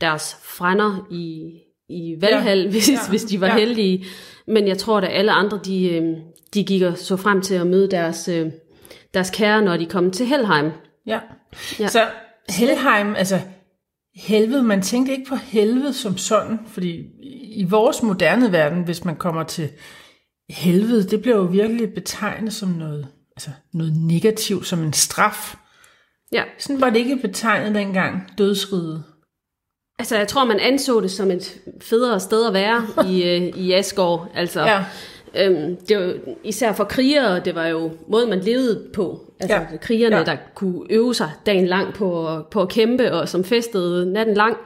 deres 0.01 0.37
frænder 0.43 1.07
i, 1.11 1.53
i 1.89 2.15
Valhall, 2.21 2.61
ja. 2.61 2.69
hvis, 2.69 2.89
ja. 2.89 2.97
hvis 3.09 3.23
de 3.23 3.41
var 3.41 3.47
ja. 3.47 3.57
heldige. 3.57 4.05
Men 4.47 4.67
jeg 4.67 4.77
tror, 4.77 4.97
at 4.97 5.09
alle 5.11 5.31
andre, 5.31 5.59
de, 5.65 5.89
øh, 5.89 6.03
de 6.53 6.63
gik 6.63 6.81
og 6.81 6.97
så 6.97 7.17
frem 7.17 7.41
til 7.41 7.55
at 7.55 7.67
møde 7.67 7.91
deres, 7.91 8.27
øh, 8.27 8.51
deres 9.13 9.29
kære, 9.29 9.61
når 9.61 9.77
de 9.77 9.85
kom 9.85 10.11
til 10.11 10.25
Helheim. 10.25 10.71
Ja. 11.07 11.19
ja. 11.79 11.87
Så 11.87 11.99
Helheim, 12.49 13.15
altså 13.15 13.39
helvede, 14.15 14.63
man 14.63 14.81
tænkte 14.81 15.11
ikke 15.11 15.29
på 15.29 15.35
helvede 15.35 15.93
som 15.93 16.17
sådan, 16.17 16.59
fordi 16.67 17.05
i 17.43 17.63
vores 17.63 18.03
moderne 18.03 18.51
verden, 18.51 18.83
hvis 18.83 19.05
man 19.05 19.15
kommer 19.15 19.43
til 19.43 19.69
helvede, 20.49 21.09
det 21.09 21.21
bliver 21.21 21.37
jo 21.37 21.43
virkelig 21.43 21.93
betegnet 21.93 22.53
som 22.53 22.69
noget, 22.69 23.07
altså 23.35 23.49
noget 23.73 23.93
negativt, 23.97 24.67
som 24.67 24.83
en 24.83 24.93
straf. 24.93 25.55
Ja. 26.31 26.43
Sådan 26.59 26.81
var 26.81 26.89
det 26.89 26.99
ikke 26.99 27.17
betegnet 27.17 27.75
dengang, 27.75 28.37
dødsriget. 28.37 29.03
Altså, 29.99 30.17
jeg 30.17 30.27
tror, 30.27 30.45
man 30.45 30.59
anså 30.59 31.01
det 31.01 31.11
som 31.11 31.31
et 31.31 31.61
federe 31.81 32.19
sted 32.19 32.47
at 32.47 32.53
være 32.53 32.87
i, 33.09 33.23
øh, 33.23 33.41
i 33.41 33.73
Asgård. 33.73 34.31
Altså, 34.33 34.61
ja. 34.61 34.85
Øhm, 35.35 35.75
det 35.75 35.97
var, 35.97 36.13
især 36.43 36.73
for 36.73 36.83
krigere, 36.83 37.39
det 37.39 37.55
var 37.55 37.67
jo 37.67 37.91
måden, 38.07 38.29
man 38.29 38.39
levede 38.39 38.83
på. 38.93 39.19
Altså, 39.39 39.57
ja. 39.57 39.77
krigerne, 39.81 40.17
ja. 40.17 40.23
der 40.23 40.35
kunne 40.55 40.81
øve 40.89 41.15
sig 41.15 41.31
dagen 41.45 41.65
lang 41.65 41.93
på, 41.93 42.39
på 42.51 42.61
at 42.61 42.69
kæmpe, 42.69 43.13
og 43.13 43.29
som 43.29 43.43
festede 43.43 44.13
natten 44.13 44.35
lang. 44.35 44.57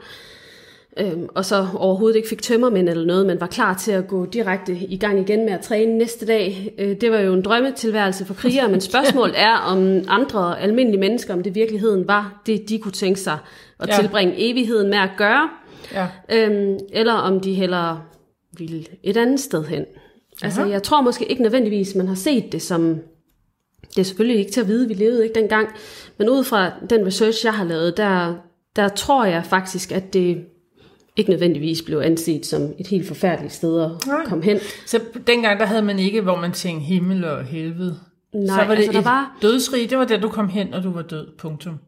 Øhm, 0.98 1.28
og 1.34 1.44
så 1.44 1.66
overhovedet 1.74 2.16
ikke 2.16 2.28
fik 2.28 2.42
tømmermænd 2.42 2.88
eller 2.88 3.06
noget, 3.06 3.26
men 3.26 3.40
var 3.40 3.46
klar 3.46 3.74
til 3.74 3.92
at 3.92 4.08
gå 4.08 4.26
direkte 4.26 4.72
i 4.72 4.96
gang 4.96 5.20
igen 5.20 5.44
med 5.44 5.52
at 5.52 5.60
træne 5.60 5.98
næste 5.98 6.26
dag. 6.26 6.74
Øh, 6.78 7.00
det 7.00 7.10
var 7.10 7.18
jo 7.18 7.34
en 7.34 7.42
drømmetilværelse 7.42 8.24
for 8.24 8.34
krigere, 8.34 8.68
men 8.68 8.80
spørgsmålet 8.90 9.40
er, 9.40 9.56
om 9.56 10.00
andre 10.08 10.60
almindelige 10.60 11.00
mennesker, 11.00 11.34
om 11.34 11.42
det 11.42 11.54
virkeligheden 11.54 12.08
var 12.08 12.42
det, 12.46 12.68
de 12.68 12.78
kunne 12.78 12.92
tænke 12.92 13.20
sig 13.20 13.38
at 13.80 13.88
ja. 13.88 13.94
tilbringe 14.00 14.34
evigheden 14.36 14.90
med 14.90 14.98
at 14.98 15.10
gøre, 15.16 15.48
ja. 15.92 16.06
øhm, 16.32 16.78
eller 16.92 17.12
om 17.12 17.40
de 17.40 17.54
hellere 17.54 18.02
ville 18.58 18.84
et 19.02 19.16
andet 19.16 19.40
sted 19.40 19.64
hen. 19.64 19.84
Altså, 20.42 20.64
jeg 20.64 20.82
tror 20.82 21.00
måske 21.00 21.26
ikke 21.26 21.42
nødvendigvis, 21.42 21.94
man 21.94 22.08
har 22.08 22.14
set 22.14 22.52
det 22.52 22.62
som... 22.62 22.98
Det 23.88 23.98
er 23.98 24.02
selvfølgelig 24.02 24.38
ikke 24.38 24.50
til 24.52 24.60
at 24.60 24.68
vide, 24.68 24.88
vi 24.88 24.94
levede 24.94 25.22
ikke 25.22 25.40
dengang, 25.40 25.68
men 26.18 26.28
ud 26.28 26.44
fra 26.44 26.72
den 26.90 27.06
research, 27.06 27.44
jeg 27.44 27.54
har 27.54 27.64
lavet, 27.64 27.96
der, 27.96 28.34
der 28.76 28.88
tror 28.88 29.24
jeg 29.24 29.44
faktisk, 29.44 29.92
at 29.92 30.12
det 30.12 30.44
ikke 31.16 31.30
nødvendigvis 31.30 31.82
blev 31.82 31.98
anset 31.98 32.46
som 32.46 32.74
et 32.78 32.86
helt 32.86 33.06
forfærdeligt 33.06 33.52
sted 33.52 33.80
at 33.82 33.90
Nej. 34.06 34.24
komme 34.24 34.44
hen. 34.44 34.58
Så 34.86 35.00
dengang 35.26 35.60
der 35.60 35.66
havde 35.66 35.82
man 35.82 35.98
ikke, 35.98 36.20
hvor 36.20 36.36
man 36.36 36.52
tænkte 36.52 36.84
himmel 36.84 37.24
og 37.24 37.44
helvede. 37.44 37.98
Nej, 38.34 38.46
så 38.46 38.66
var 38.66 38.74
det 38.74 38.82
altså, 38.82 38.92
der 38.92 39.02
var... 39.02 39.38
dødsrig, 39.42 39.90
det 39.90 39.98
var 39.98 40.04
der, 40.04 40.20
du 40.20 40.28
kom 40.28 40.48
hen, 40.48 40.74
og 40.74 40.82
du 40.82 40.90
var 40.90 41.02
død, 41.02 41.26
punktum. 41.38 41.78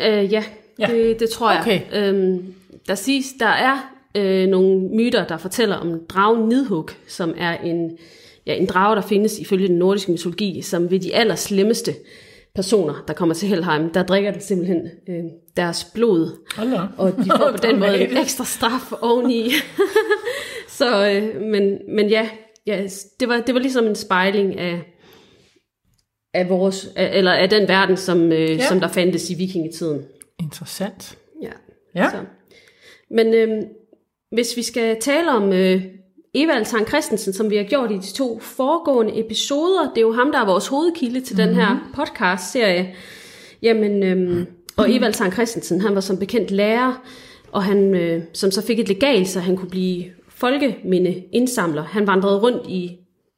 Øh, 0.00 0.32
ja, 0.32 0.44
ja. 0.78 0.86
Det, 0.86 1.20
det 1.20 1.30
tror 1.30 1.58
okay. 1.60 1.80
jeg. 1.92 2.14
Øhm, 2.14 2.54
der 2.88 2.94
siges, 2.94 3.26
der 3.40 3.46
er 3.46 3.94
øh, 4.16 4.48
nogle 4.48 4.88
myter, 4.88 5.26
der 5.26 5.36
fortæller 5.36 5.76
om 5.76 6.00
dragen 6.08 6.48
Nidhug, 6.48 6.90
som 7.06 7.34
er 7.38 7.58
en, 7.58 7.98
ja, 8.46 8.54
en 8.54 8.66
drage, 8.66 8.96
der 8.96 9.02
findes 9.02 9.38
ifølge 9.38 9.68
den 9.68 9.76
nordiske 9.76 10.12
mytologi, 10.12 10.62
som 10.62 10.90
ved 10.90 11.00
de 11.00 11.14
allerslemmeste 11.14 11.94
personer, 12.54 13.04
der 13.08 13.14
kommer 13.14 13.34
til 13.34 13.48
Helheim, 13.48 13.92
der 13.92 14.02
drikker 14.02 14.30
det 14.30 14.42
simpelthen 14.42 14.88
øh, 15.08 15.24
deres 15.56 15.86
blod. 15.94 16.38
Hold 16.56 16.72
og 16.96 17.16
de 17.16 17.30
får 17.36 17.50
på 17.50 17.66
den 17.66 17.78
måde 17.80 18.10
en 18.10 18.16
ekstra 18.16 18.44
straf 18.44 18.92
oveni. 19.00 19.50
så, 20.78 21.10
øh, 21.10 21.42
men, 21.42 21.78
men 21.88 22.08
ja, 22.08 22.28
ja 22.66 22.86
det, 23.20 23.28
var, 23.28 23.40
det 23.40 23.54
var 23.54 23.60
ligesom 23.60 23.86
en 23.86 23.94
spejling 23.94 24.58
af, 24.58 24.80
af 26.34 26.48
vores, 26.48 26.88
af, 26.96 27.18
eller 27.18 27.32
af 27.32 27.50
den 27.50 27.68
verden, 27.68 27.96
som, 27.96 28.32
øh, 28.32 28.50
ja. 28.50 28.66
som 28.68 28.80
der 28.80 28.88
fandtes 28.88 29.30
i 29.30 29.34
vikingetiden. 29.34 30.04
Interessant. 30.38 31.18
Ja. 31.42 31.52
ja. 31.94 32.10
Så. 32.10 32.16
Men 33.10 33.34
øh, 33.34 33.62
hvis 34.32 34.56
vi 34.56 34.62
skal 34.62 35.00
tale 35.00 35.30
om 35.30 35.52
øh, 35.52 35.82
Evald 36.34 36.64
Tang 36.64 36.88
Christensen, 36.88 37.32
som 37.32 37.50
vi 37.50 37.56
har 37.56 37.64
gjort 37.64 37.90
i 37.90 37.94
de 37.94 38.12
to 38.12 38.38
foregående 38.40 39.20
episoder. 39.20 39.90
Det 39.94 39.98
er 39.98 40.06
jo 40.06 40.12
ham, 40.12 40.32
der 40.32 40.40
er 40.40 40.46
vores 40.46 40.66
hovedkilde 40.66 41.20
til 41.20 41.36
mm-hmm. 41.36 41.48
den 41.48 41.56
her 41.56 41.76
podcast-serie. 41.94 42.94
Jamen, 43.62 44.02
øhm, 44.02 44.46
og 44.76 44.94
Evald 44.94 45.14
Tang 45.14 45.32
Christensen, 45.32 45.80
han 45.80 45.94
var 45.94 46.00
som 46.00 46.18
bekendt 46.18 46.50
lærer, 46.50 47.02
og 47.52 47.64
han, 47.64 47.94
øh, 47.94 48.22
som 48.32 48.50
så 48.50 48.66
fik 48.66 48.78
et 48.78 48.88
legal, 48.88 49.26
så 49.26 49.40
han 49.40 49.56
kunne 49.56 49.70
blive 49.70 50.04
folkeminde 50.28 51.24
indsamler. 51.32 51.82
Han 51.82 52.06
vandrede 52.06 52.38
rundt 52.38 52.66
i, 52.68 52.96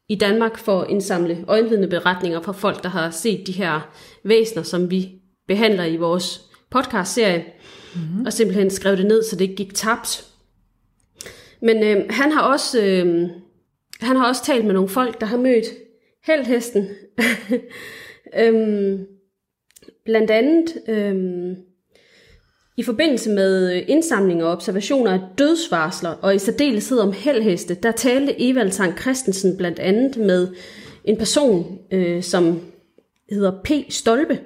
i 0.09 0.15
Danmark 0.15 0.59
for 0.59 0.81
at 0.81 0.91
indsamle 0.91 1.45
øjenvidneberetninger 1.49 2.41
fra 2.41 2.53
folk, 2.53 2.83
der 2.83 2.89
har 2.89 3.11
set 3.11 3.47
de 3.47 3.53
her 3.53 3.91
væsener, 4.25 4.63
som 4.63 4.91
vi 4.91 5.09
behandler 5.49 5.85
i 5.85 5.97
vores 5.97 6.41
podcast-serie, 6.71 7.45
mm-hmm. 7.95 8.27
og 8.27 8.33
simpelthen 8.33 8.71
skrev 8.71 8.97
det 8.97 9.07
ned, 9.07 9.23
så 9.23 9.37
det 9.37 9.45
ikke 9.45 9.57
gik 9.57 9.75
tabt. 9.75 10.32
Men 11.63 11.83
øh, 11.83 12.05
han 12.11 12.33
har 12.33 12.43
også 12.43 12.83
øh, 12.83 13.31
han 14.01 14.17
har 14.17 14.29
også 14.29 14.45
talt 14.45 14.65
med 14.65 14.75
nogle 14.75 14.89
folk, 14.89 15.21
der 15.21 15.27
har 15.27 15.37
mødt 15.37 15.65
heldhesten. 16.27 16.89
øhm, 18.41 19.07
blandt 20.05 20.31
andet 20.31 20.75
øhm, 20.89 21.57
i 22.77 22.83
forbindelse 22.83 23.31
med 23.31 23.77
øh, 23.77 23.83
indsamlinger 23.89 24.45
og 24.45 24.53
observationer 24.53 25.13
af 25.13 25.21
dødsvarsler, 25.39 26.11
og 26.11 26.35
i 26.35 26.39
særdeleshed 26.39 26.99
om 26.99 27.13
heldheste, 27.13 27.75
der 27.75 27.93
talte 27.93 28.51
Evald 28.51 28.71
Sankt 28.71 29.01
Christensen 29.01 29.57
blandt 29.57 29.79
andet 29.79 30.17
med 30.17 30.49
en 31.05 31.17
person, 31.17 31.79
øh, 31.91 32.23
som 32.23 32.61
hedder 33.31 33.53
P. 33.65 33.71
Stolpe. 33.89 34.41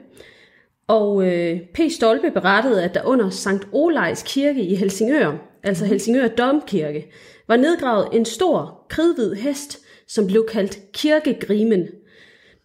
Og 0.88 1.26
øh, 1.26 1.60
P. 1.74 1.78
Stolpe 1.90 2.30
berettede, 2.30 2.84
at 2.84 2.94
der 2.94 3.04
under 3.04 3.30
Sankt 3.30 3.68
Olejs 3.72 4.22
kirke 4.22 4.62
i 4.62 4.74
Helsingør, 4.74 5.32
altså 5.62 5.84
Helsingør 5.84 6.28
Domkirke, 6.28 7.06
var 7.48 7.56
nedgravet 7.56 8.08
en 8.12 8.24
stor, 8.24 8.86
kridhvid 8.88 9.34
hest, 9.34 9.78
som 10.08 10.26
blev 10.26 10.46
kaldt 10.48 10.78
Kirkegrimen. 10.92 11.88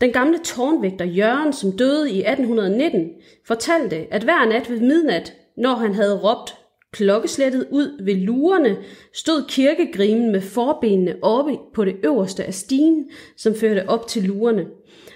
Den 0.01 0.11
gamle 0.11 0.37
tårnvægter 0.37 1.05
Jørgen, 1.05 1.53
som 1.53 1.77
døde 1.77 2.11
i 2.11 2.19
1819, 2.19 3.09
fortalte, 3.47 4.13
at 4.13 4.23
hver 4.23 4.49
nat 4.49 4.69
ved 4.69 4.79
midnat, 4.79 5.33
når 5.57 5.75
han 5.75 5.93
havde 5.93 6.19
råbt 6.19 6.55
klokkeslættet 6.91 7.67
ud 7.71 8.03
ved 8.05 8.15
lurerne, 8.15 8.77
stod 9.13 9.43
kirkegrimen 9.49 10.31
med 10.31 10.41
forbenene 10.41 11.15
oppe 11.21 11.57
på 11.73 11.85
det 11.85 11.95
øverste 12.03 12.43
af 12.43 12.53
stigen, 12.53 13.09
som 13.37 13.55
førte 13.55 13.89
op 13.89 14.07
til 14.07 14.23
lurerne. 14.23 14.65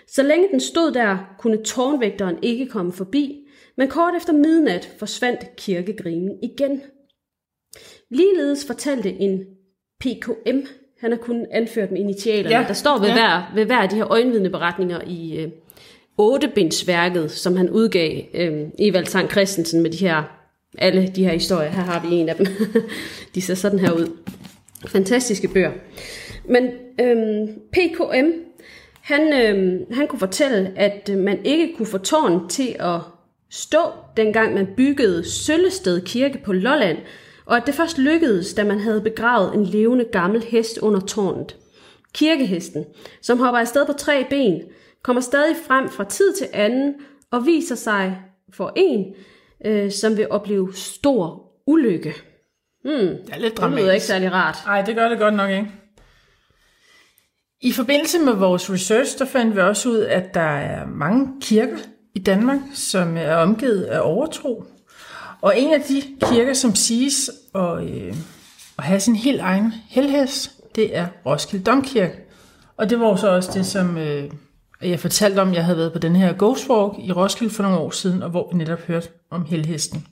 Så 0.07 0.23
længe 0.23 0.47
den 0.51 0.59
stod 0.59 0.91
der, 0.91 1.17
kunne 1.39 1.63
tårnvægteren 1.63 2.35
ikke 2.41 2.65
komme 2.65 2.91
forbi, 2.91 3.47
men 3.77 3.87
kort 3.87 4.13
efter 4.17 4.33
midnat 4.33 4.89
forsvandt 4.99 5.55
kirkegrimen 5.57 6.31
igen. 6.43 6.81
Ligeledes 8.09 8.65
fortalte 8.65 9.09
en 9.09 9.43
PKM, 9.99 10.59
han 10.99 11.11
har 11.11 11.17
kun 11.17 11.45
anført 11.51 11.91
med 11.91 11.99
initialerne, 11.99 12.55
ja. 12.55 12.65
der 12.67 12.73
står 12.73 12.99
ved, 12.99 13.07
ja. 13.07 13.13
hver, 13.13 13.51
ved 13.55 13.65
hver 13.65 13.77
af 13.77 13.89
de 13.89 13.95
her 13.95 14.11
øjenvidneberetninger 14.11 15.01
i 15.07 15.37
øh, 15.37 15.49
8-bindsværket, 16.21 17.31
som 17.31 17.57
han 17.57 17.69
udgav, 17.69 18.21
øh, 18.33 18.67
Evald 18.79 19.05
Tang 19.05 19.31
Christensen, 19.31 19.81
med 19.81 19.89
de 19.89 19.97
her, 19.97 20.23
alle 20.77 21.07
de 21.15 21.23
her 21.23 21.33
historier. 21.33 21.69
Her 21.69 21.81
har 21.81 22.07
vi 22.07 22.15
en 22.15 22.29
af 22.29 22.35
dem. 22.35 22.45
de 23.35 23.41
ser 23.41 23.55
sådan 23.55 23.79
her 23.79 23.91
ud. 23.91 24.17
Fantastiske 24.87 25.47
bøger. 25.47 25.71
Men 26.49 26.63
øh, 27.01 27.47
PKM, 27.71 28.29
han, 29.05 29.33
øh, 29.33 29.81
han 29.91 30.07
kunne 30.07 30.19
fortælle, 30.19 30.73
at 30.75 31.09
man 31.17 31.45
ikke 31.45 31.73
kunne 31.77 31.85
få 31.85 31.97
tårn 31.97 32.49
til 32.49 32.75
at 32.79 32.99
stå, 33.49 33.79
dengang 34.17 34.53
man 34.53 34.67
byggede 34.77 35.29
Søllested 35.29 36.01
Kirke 36.01 36.41
på 36.45 36.53
Lolland, 36.53 36.97
og 37.45 37.57
at 37.57 37.63
det 37.65 37.75
først 37.75 37.97
lykkedes, 37.97 38.53
da 38.53 38.63
man 38.63 38.79
havde 38.79 39.01
begravet 39.01 39.53
en 39.53 39.65
levende 39.65 40.05
gammel 40.11 40.43
hest 40.43 40.77
under 40.77 40.99
tårnet. 40.99 41.55
Kirkehesten, 42.13 42.85
som 43.21 43.39
hopper 43.39 43.59
afsted 43.59 43.85
på 43.85 43.93
tre 43.93 44.25
ben, 44.29 44.61
kommer 45.03 45.21
stadig 45.21 45.55
frem 45.67 45.89
fra 45.89 46.03
tid 46.03 46.33
til 46.33 46.47
anden 46.53 46.95
og 47.31 47.45
viser 47.45 47.75
sig 47.75 48.17
for 48.53 48.73
en, 48.75 49.13
øh, 49.65 49.91
som 49.91 50.17
vil 50.17 50.27
opleve 50.29 50.73
stor 50.73 51.51
ulykke. 51.67 52.13
Hmm, 52.83 52.93
det 53.25 53.33
er 53.33 53.39
lidt 53.39 53.57
dramatisk. 53.57 53.85
Det 53.87 53.93
ikke 53.93 54.05
særlig 54.05 54.31
rart. 54.31 54.57
Nej, 54.65 54.81
det 54.81 54.95
gør 54.95 55.09
det 55.09 55.19
godt 55.19 55.33
nok 55.33 55.49
ikke. 55.49 55.84
I 57.65 57.71
forbindelse 57.71 58.19
med 58.19 58.33
vores 58.33 58.71
research, 58.71 59.19
der 59.19 59.25
fandt 59.25 59.55
vi 59.55 59.61
også 59.61 59.89
ud, 59.89 59.99
at 59.99 60.33
der 60.33 60.41
er 60.41 60.87
mange 60.87 61.27
kirker 61.41 61.77
i 62.15 62.19
Danmark, 62.19 62.59
som 62.73 63.17
er 63.17 63.35
omgivet 63.35 63.83
af 63.83 63.99
overtro. 64.03 64.63
Og 65.41 65.59
en 65.59 65.73
af 65.73 65.81
de 65.81 66.03
kirker, 66.21 66.53
som 66.53 66.75
siges 66.75 67.31
at, 67.55 67.83
øh, 67.83 68.13
at 68.77 68.83
have 68.83 68.99
sin 68.99 69.15
helt 69.15 69.41
egen 69.41 69.73
helheds, 69.89 70.51
det 70.75 70.97
er 70.97 71.07
Roskilde 71.25 71.63
Domkirke. 71.63 72.13
Og 72.77 72.89
det 72.89 72.99
var 72.99 73.15
så 73.15 73.29
også 73.29 73.51
det, 73.53 73.65
som 73.65 73.97
øh, 73.97 74.31
jeg 74.81 74.99
fortalte 74.99 75.39
om, 75.39 75.53
jeg 75.53 75.65
havde 75.65 75.77
været 75.77 75.93
på 75.93 75.99
den 75.99 76.15
her 76.15 76.33
Ghost 76.39 76.69
Walk 76.69 76.93
i 76.99 77.11
Roskilde 77.11 77.53
for 77.53 77.63
nogle 77.63 77.77
år 77.77 77.89
siden, 77.89 78.23
og 78.23 78.29
hvor 78.29 78.49
vi 78.51 78.57
netop 78.57 78.79
hørte 78.79 79.07
om 79.31 79.45
helhesten. 79.45 80.07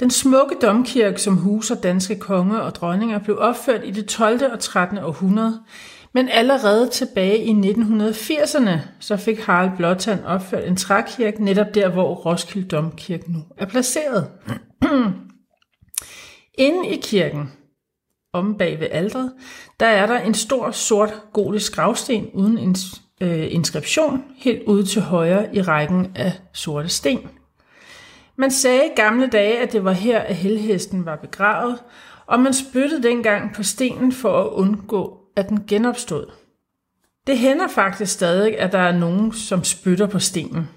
Den 0.00 0.10
smukke 0.10 0.56
domkirke, 0.62 1.20
som 1.20 1.36
huser 1.36 1.74
danske 1.74 2.16
konger 2.16 2.58
og 2.58 2.74
dronninger, 2.74 3.18
blev 3.18 3.38
opført 3.38 3.80
i 3.84 3.90
det 3.90 4.06
12. 4.06 4.52
og 4.52 4.60
13. 4.60 4.98
århundrede, 4.98 5.60
men 6.14 6.28
allerede 6.28 6.88
tilbage 6.88 7.38
i 7.38 7.52
1980'erne, 7.52 8.78
så 9.00 9.16
fik 9.16 9.40
Harald 9.40 9.76
Blåtand 9.76 10.24
opført 10.24 10.64
en 10.64 10.76
trækirke 10.76 11.44
netop 11.44 11.74
der, 11.74 11.88
hvor 11.88 12.14
Roskilde 12.14 12.68
Domkirke 12.68 13.32
nu 13.32 13.38
er 13.56 13.66
placeret. 13.66 14.30
Inde 16.58 16.88
i 16.88 17.00
kirken, 17.02 17.52
om 18.32 18.58
bag 18.58 18.80
ved 18.80 18.86
aldret, 18.90 19.32
der 19.80 19.86
er 19.86 20.06
der 20.06 20.18
en 20.18 20.34
stor 20.34 20.70
sort 20.70 21.14
gotisk 21.32 21.74
gravsten 21.74 22.30
uden 22.34 22.58
en 22.58 22.76
øh, 23.20 23.46
inskription 23.50 24.24
helt 24.36 24.62
ude 24.62 24.84
til 24.84 25.02
højre 25.02 25.56
i 25.56 25.62
rækken 25.62 26.12
af 26.16 26.32
sorte 26.52 26.88
sten. 26.88 27.28
Man 28.36 28.50
sagde 28.50 28.86
i 28.86 28.96
gamle 28.96 29.26
dage, 29.26 29.58
at 29.58 29.72
det 29.72 29.84
var 29.84 29.92
her, 29.92 30.18
at 30.18 30.36
helhesten 30.36 31.06
var 31.06 31.16
begravet, 31.16 31.78
og 32.26 32.40
man 32.40 32.54
spyttede 32.54 33.02
dengang 33.02 33.54
på 33.54 33.62
stenen 33.62 34.12
for 34.12 34.42
at 34.42 34.48
undgå, 34.48 35.17
at 35.38 35.48
den 35.48 35.64
genopstod. 35.66 36.26
Det 37.26 37.38
hænder 37.38 37.68
faktisk 37.68 38.12
stadig, 38.12 38.58
at 38.58 38.72
der 38.72 38.78
er 38.78 38.92
nogen, 38.92 39.32
som 39.32 39.64
spytter 39.64 40.06
på 40.06 40.18
stenen. 40.18 40.68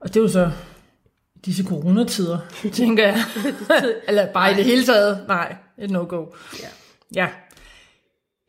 Og 0.00 0.08
det 0.08 0.16
er 0.16 0.20
jo 0.20 0.28
så 0.28 0.50
disse 1.44 1.64
coronatider, 1.64 2.38
tænker 2.72 3.06
jeg. 3.06 3.24
Eller 4.08 4.32
bare 4.32 4.52
i 4.52 4.54
det 4.54 4.64
hele 4.64 4.84
taget. 4.84 5.24
Nej, 5.28 5.56
et 5.78 5.90
no-go. 5.90 6.26
Ja. 6.62 6.68
ja. 7.14 7.28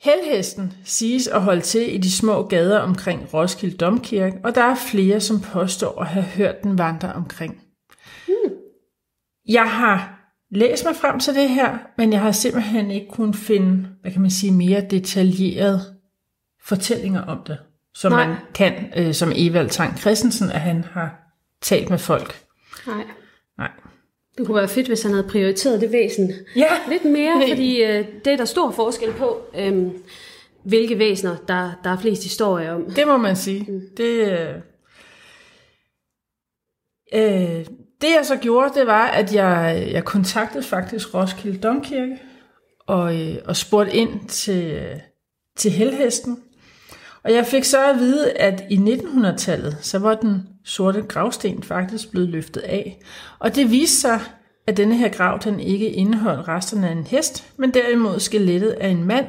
Helhesten 0.02 0.74
siges 0.84 1.28
at 1.28 1.42
holde 1.42 1.62
til 1.62 1.96
i 1.96 1.98
de 1.98 2.12
små 2.12 2.48
gader 2.48 2.80
omkring 2.80 3.34
Roskilde 3.34 3.78
Domkirke, 3.78 4.40
og 4.44 4.56
der 4.56 4.64
er 4.64 4.76
flere, 4.76 5.22
som 5.22 5.42
påstår 5.42 6.02
at 6.02 6.08
have 6.08 6.26
hørt 6.26 6.64
den 6.64 6.78
vandre 6.78 7.14
omkring. 7.14 7.62
Hmm. 8.28 8.54
Jeg 9.50 9.72
har 9.72 10.25
læst 10.52 10.86
mig 10.86 10.96
frem 10.96 11.20
til 11.20 11.36
det 11.36 11.50
her, 11.50 11.78
men 11.98 12.14
jeg 12.14 12.22
har 12.22 12.32
simpelthen 12.32 12.92
ikke 12.92 13.08
kunnet 13.10 13.36
finde, 13.36 13.88
hvad 14.02 14.12
kan 14.12 14.22
man 14.22 14.32
sige, 14.32 14.52
mere 14.52 14.82
detaljerede 14.82 15.82
fortællinger 16.64 17.22
om 17.22 17.40
det, 17.48 17.58
som 17.94 18.12
Nej. 18.12 18.28
man 18.28 18.38
kan, 18.54 18.74
øh, 18.96 19.14
som 19.14 19.32
Evald 19.36 19.70
Tang 19.70 19.98
Christensen, 19.98 20.52
at 20.52 20.60
han 20.60 20.84
har 20.84 21.16
talt 21.62 21.90
med 21.90 21.98
folk. 21.98 22.42
Nej. 22.88 23.04
Nej. 23.58 23.72
Det 24.38 24.46
kunne 24.46 24.56
være 24.56 24.68
fedt, 24.68 24.88
hvis 24.88 25.04
han 25.04 25.12
havde 25.12 25.28
prioriteret 25.28 25.82
det 25.82 25.92
væsen 25.92 26.32
ja. 26.56 26.68
lidt 26.90 27.06
mere, 27.06 27.44
fordi 27.50 27.84
øh, 27.84 28.06
det 28.26 28.34
er 28.34 28.38
der 28.38 28.46
stor 28.46 28.72
forskel 28.72 29.14
på, 29.14 29.42
øh, 29.58 29.88
hvilke 30.64 31.00
væsener, 31.00 31.36
der, 31.48 31.72
der 31.84 31.90
er 31.90 31.98
flest 31.98 32.24
historier 32.24 32.74
om. 32.74 32.92
Det 32.92 33.08
må 33.08 33.18
man 33.18 33.36
sige. 33.36 33.72
Mm. 33.72 33.82
Det, 33.98 34.32
øh, 34.32 34.56
øh, 37.14 37.66
det 38.02 38.08
jeg 38.18 38.26
så 38.26 38.36
gjorde, 38.36 38.80
det 38.80 38.88
var, 38.88 39.08
at 39.08 39.34
jeg, 39.34 39.88
jeg 39.92 40.06
kontaktede 40.06 40.64
faktisk 40.64 41.14
Roskilde 41.14 41.58
Domkirke 41.58 42.18
og, 42.88 43.22
øh, 43.22 43.36
og 43.46 43.56
spurgte 43.56 43.96
ind 43.96 44.28
til, 44.28 44.88
til 45.56 45.72
helhesten. 45.72 46.40
Og 47.24 47.34
jeg 47.34 47.46
fik 47.46 47.64
så 47.64 47.90
at 47.90 48.00
vide, 48.00 48.32
at 48.32 48.64
i 48.70 48.76
1900-tallet, 48.76 49.78
så 49.82 50.00
var 50.00 50.16
den 50.16 50.48
sorte 50.66 51.02
gravsten 51.02 51.64
faktisk 51.64 52.12
blevet 52.12 52.30
løftet 52.30 52.62
af. 52.62 53.02
Og 53.40 53.56
det 53.56 53.72
viste 53.72 54.02
sig, 54.02 54.20
at 54.68 54.78
denne 54.78 54.98
her 54.98 55.10
grav 55.10 55.40
den 55.44 55.60
ikke 55.60 55.90
indeholdt 55.92 56.48
resterne 56.48 56.88
af 56.88 56.92
en 56.92 57.08
hest, 57.08 57.54
men 57.58 57.74
derimod 57.74 58.20
skelettet 58.20 58.70
af 58.70 58.88
en 58.88 59.04
mand, 59.04 59.28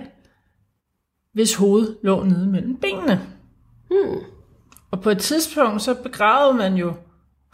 hvis 1.33 1.55
hoved 1.55 1.97
lå 2.03 2.25
nede 2.25 2.47
mellem 2.47 2.77
benene. 2.77 3.21
Hmm. 3.91 4.19
Og 4.91 5.01
på 5.01 5.11
et 5.11 5.19
tidspunkt 5.19 5.83
så 5.83 5.95
begravede 5.95 6.55
man 6.59 6.75
jo 6.75 6.93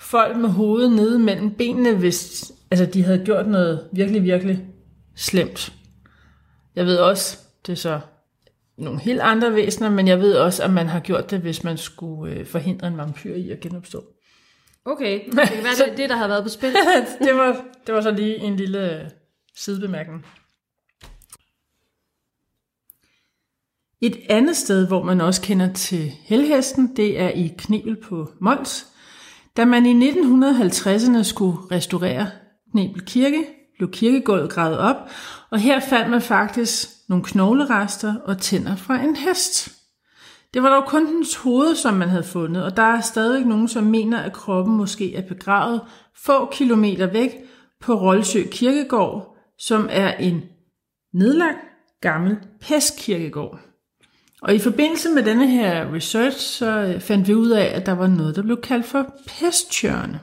folk 0.03 0.37
med 0.37 0.49
hovedet 0.49 0.93
nede 0.93 1.19
mellem 1.19 1.55
benene, 1.55 1.97
hvis 1.97 2.53
altså, 2.71 2.87
de 2.87 3.03
havde 3.03 3.25
gjort 3.25 3.49
noget 3.49 3.89
virkelig, 3.93 4.23
virkelig 4.23 4.67
slemt. 5.17 5.73
Jeg 6.77 6.87
ved 6.87 6.97
også, 6.97 7.39
det 7.67 7.73
er 7.73 7.77
så 7.77 8.01
nogle 8.79 9.01
helt 9.01 9.21
andre 9.21 9.55
væsener, 9.55 9.91
men 9.91 10.09
jeg 10.09 10.21
ved 10.21 10.35
også, 10.35 10.63
at 10.63 10.73
man 10.73 10.87
har 10.87 11.01
gjort 11.01 11.31
det, 11.31 11.41
hvis 11.41 11.65
man 11.65 11.79
skulle 11.79 12.35
øh, 12.35 12.47
forhindre 12.47 12.87
en 12.89 12.97
vampyr 12.97 13.35
i 13.35 13.51
at 13.51 13.61
genopstå. 13.61 14.05
Okay, 14.85 15.21
det 15.27 15.33
kan 15.33 15.65
være, 15.65 15.89
det 15.89 15.99
det, 15.99 16.11
der 16.11 16.17
har 16.17 16.29
været 16.29 16.43
på 16.43 16.49
spil. 16.49 16.73
det, 17.27 17.35
var, 17.35 17.65
det 17.87 17.95
var 17.95 18.01
så 18.01 18.11
lige 18.11 18.37
en 18.37 18.57
lille 18.57 19.03
øh, 19.03 19.11
sidebemærkning. 19.57 20.27
Et 24.01 24.17
andet 24.29 24.57
sted, 24.57 24.87
hvor 24.87 25.03
man 25.03 25.21
også 25.21 25.43
kender 25.43 25.73
til 25.73 26.13
helhesten, 26.25 26.97
det 26.97 27.21
er 27.21 27.29
i 27.29 27.55
Knebel 27.59 27.97
på 27.97 28.31
Mols. 28.41 28.92
Da 29.57 29.65
man 29.65 29.87
i 29.87 30.11
1950'erne 30.11 31.23
skulle 31.23 31.57
restaurere 31.71 32.27
Knebel 32.71 33.05
Kirke, 33.05 33.45
blev 33.79 33.91
kirkegulvet 33.91 34.51
gravet 34.51 34.79
op, 34.79 34.97
og 35.51 35.59
her 35.59 35.81
fandt 35.81 36.11
man 36.11 36.23
faktisk 36.23 36.89
nogle 37.09 37.25
knoglerester 37.25 38.15
og 38.25 38.39
tænder 38.39 38.77
fra 38.77 39.03
en 39.03 39.17
hest. 39.17 39.69
Det 40.55 40.63
var 40.63 40.69
dog 40.69 40.89
kun 40.89 41.07
dens 41.07 41.37
hoved, 41.37 41.75
som 41.75 41.95
man 41.95 42.09
havde 42.09 42.25
fundet, 42.25 42.65
og 42.65 42.77
der 42.77 42.83
er 42.83 43.01
stadig 43.01 43.45
nogen, 43.45 43.69
som 43.69 43.85
mener, 43.85 44.19
at 44.19 44.33
kroppen 44.33 44.77
måske 44.77 45.15
er 45.15 45.29
begravet 45.29 45.81
få 46.17 46.51
kilometer 46.53 47.07
væk 47.07 47.31
på 47.81 47.95
Rolsø 47.95 48.43
Kirkegård, 48.51 49.37
som 49.59 49.89
er 49.91 50.13
en 50.13 50.43
nedlagt 51.15 51.59
gammel 52.01 52.37
pestkirkegård. 52.61 53.72
Og 54.43 54.55
i 54.55 54.59
forbindelse 54.59 55.09
med 55.11 55.23
denne 55.23 55.47
her 55.47 55.95
research, 55.95 56.39
så 56.39 56.81
øh, 56.81 57.01
fandt 57.01 57.29
vi 57.29 57.35
ud 57.35 57.51
af, 57.51 57.73
at 57.75 57.87
der 57.87 57.93
var 57.93 58.07
noget, 58.07 58.37
der 58.37 58.43
blev 58.43 58.61
kaldt 58.61 58.87
for 58.87 59.15
pesttjørne. 59.27 60.21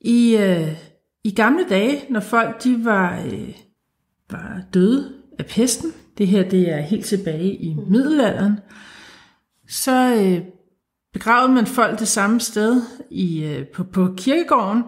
I, 0.00 0.36
øh, 0.36 0.76
I 1.24 1.30
gamle 1.30 1.64
dage, 1.68 2.04
når 2.10 2.20
folk 2.20 2.64
de 2.64 2.84
var, 2.84 3.22
øh, 3.26 3.54
var 4.30 4.60
døde 4.74 5.12
af 5.38 5.46
pesten, 5.46 5.92
det 6.18 6.26
her 6.26 6.48
det 6.48 6.70
er 6.70 6.80
helt 6.80 7.06
tilbage 7.06 7.54
i 7.54 7.76
middelalderen, 7.90 8.60
så 9.68 10.14
øh, 10.14 10.42
begravede 11.12 11.52
man 11.52 11.66
folk 11.66 11.98
det 11.98 12.08
samme 12.08 12.40
sted 12.40 12.82
i, 13.10 13.44
øh, 13.44 13.66
på, 13.66 13.84
på 13.84 14.14
kirkegården, 14.16 14.82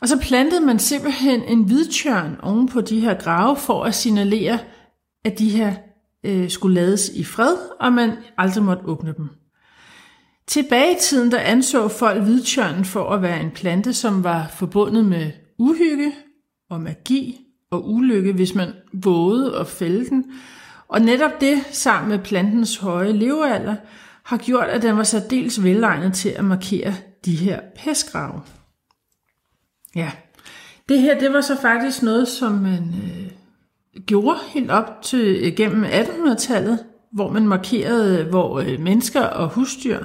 og 0.00 0.08
så 0.08 0.18
plantede 0.20 0.66
man 0.66 0.78
simpelthen 0.78 1.42
en 1.42 1.64
hvidtjørn 1.64 2.36
oven 2.42 2.68
på 2.68 2.80
de 2.80 3.00
her 3.00 3.14
grave 3.14 3.56
for 3.56 3.84
at 3.84 3.94
signalere, 3.94 4.58
at 5.24 5.38
de 5.38 5.50
her 5.50 5.74
øh, 6.24 6.50
skulle 6.50 6.74
lades 6.74 7.08
i 7.08 7.24
fred, 7.24 7.56
og 7.80 7.92
man 7.92 8.12
aldrig 8.38 8.64
måtte 8.64 8.84
åbne 8.84 9.14
dem. 9.16 9.28
Tilbage 10.46 10.92
i 10.92 11.00
tiden, 11.00 11.30
der 11.30 11.38
anså 11.38 11.88
folk 11.88 12.22
hvidtjørnen 12.22 12.84
for 12.84 13.10
at 13.10 13.22
være 13.22 13.40
en 13.40 13.50
plante, 13.50 13.92
som 13.92 14.24
var 14.24 14.48
forbundet 14.48 15.04
med 15.04 15.30
uhygge 15.58 16.12
og 16.70 16.80
magi 16.80 17.40
og 17.70 17.90
ulykke, 17.90 18.32
hvis 18.32 18.54
man 18.54 18.72
vågede 18.92 19.58
at 19.58 19.66
fælde 19.66 20.08
den. 20.08 20.24
Og 20.88 21.00
netop 21.00 21.40
det, 21.40 21.58
sammen 21.70 22.10
med 22.10 22.18
plantens 22.18 22.76
høje 22.76 23.12
levealder, 23.12 23.76
har 24.24 24.36
gjort, 24.36 24.68
at 24.68 24.82
den 24.82 24.96
var 24.96 25.02
særdeles 25.02 25.62
velegnet 25.62 26.14
til 26.14 26.28
at 26.28 26.44
markere 26.44 26.94
de 27.24 27.36
her 27.36 27.60
pestgrave. 27.76 28.40
Ja, 29.94 30.10
det 30.88 31.00
her, 31.00 31.18
det 31.18 31.32
var 31.32 31.40
så 31.40 31.60
faktisk 31.60 32.02
noget, 32.02 32.28
som 32.28 32.52
man 32.52 32.94
øh, 33.04 33.29
gjorde 34.06 34.38
helt 34.48 34.70
op 34.70 35.02
til 35.02 35.40
øh, 35.42 35.54
gennem 35.56 35.84
1800-tallet, 35.84 36.78
hvor 37.12 37.30
man 37.30 37.48
markerede, 37.48 38.24
hvor 38.24 38.60
øh, 38.60 38.80
mennesker 38.80 39.22
og 39.22 39.48
husdyr 39.48 39.98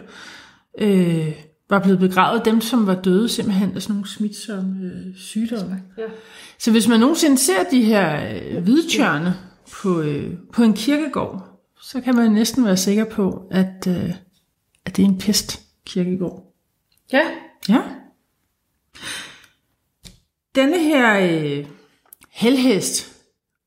øh, 0.80 1.32
var 1.70 1.80
blevet 1.80 2.00
begravet, 2.00 2.46
dem 2.46 2.62
som 2.62 2.88
var 2.88 3.02
døde 3.02 3.30
simpelthen 3.30 3.76
af 3.76 3.82
sådan 3.82 3.94
nogle 3.94 4.10
smitsomme 4.10 4.86
øh, 4.86 5.16
sygdomme. 5.16 5.82
Ja. 5.98 6.04
Så 6.60 6.72
hvis 6.72 6.88
man 6.88 7.00
nogensinde 7.00 7.38
ser 7.38 7.64
de 7.72 7.84
her 7.84 8.36
øh, 8.36 8.64
hvidtjørne 8.64 9.36
på, 9.72 10.02
øh, 10.02 10.34
på 10.54 10.64
en 10.64 10.74
kirkegård, 10.74 11.56
så 11.82 12.02
kan 12.02 12.16
man 12.16 12.32
næsten 12.32 12.66
være 12.66 12.78
sikker 12.78 13.06
på, 13.06 13.48
at, 13.52 13.88
øh, 13.88 14.14
at 14.86 14.98
det 14.98 15.04
er 15.04 15.08
en 15.08 15.18
pest 15.18 15.62
kirkegård. 15.86 16.54
Ja. 17.14 17.22
Ja. 17.70 17.82
Denne 20.56 20.80
her 20.80 21.20
øh, 21.20 21.66
helhest, 22.32 23.15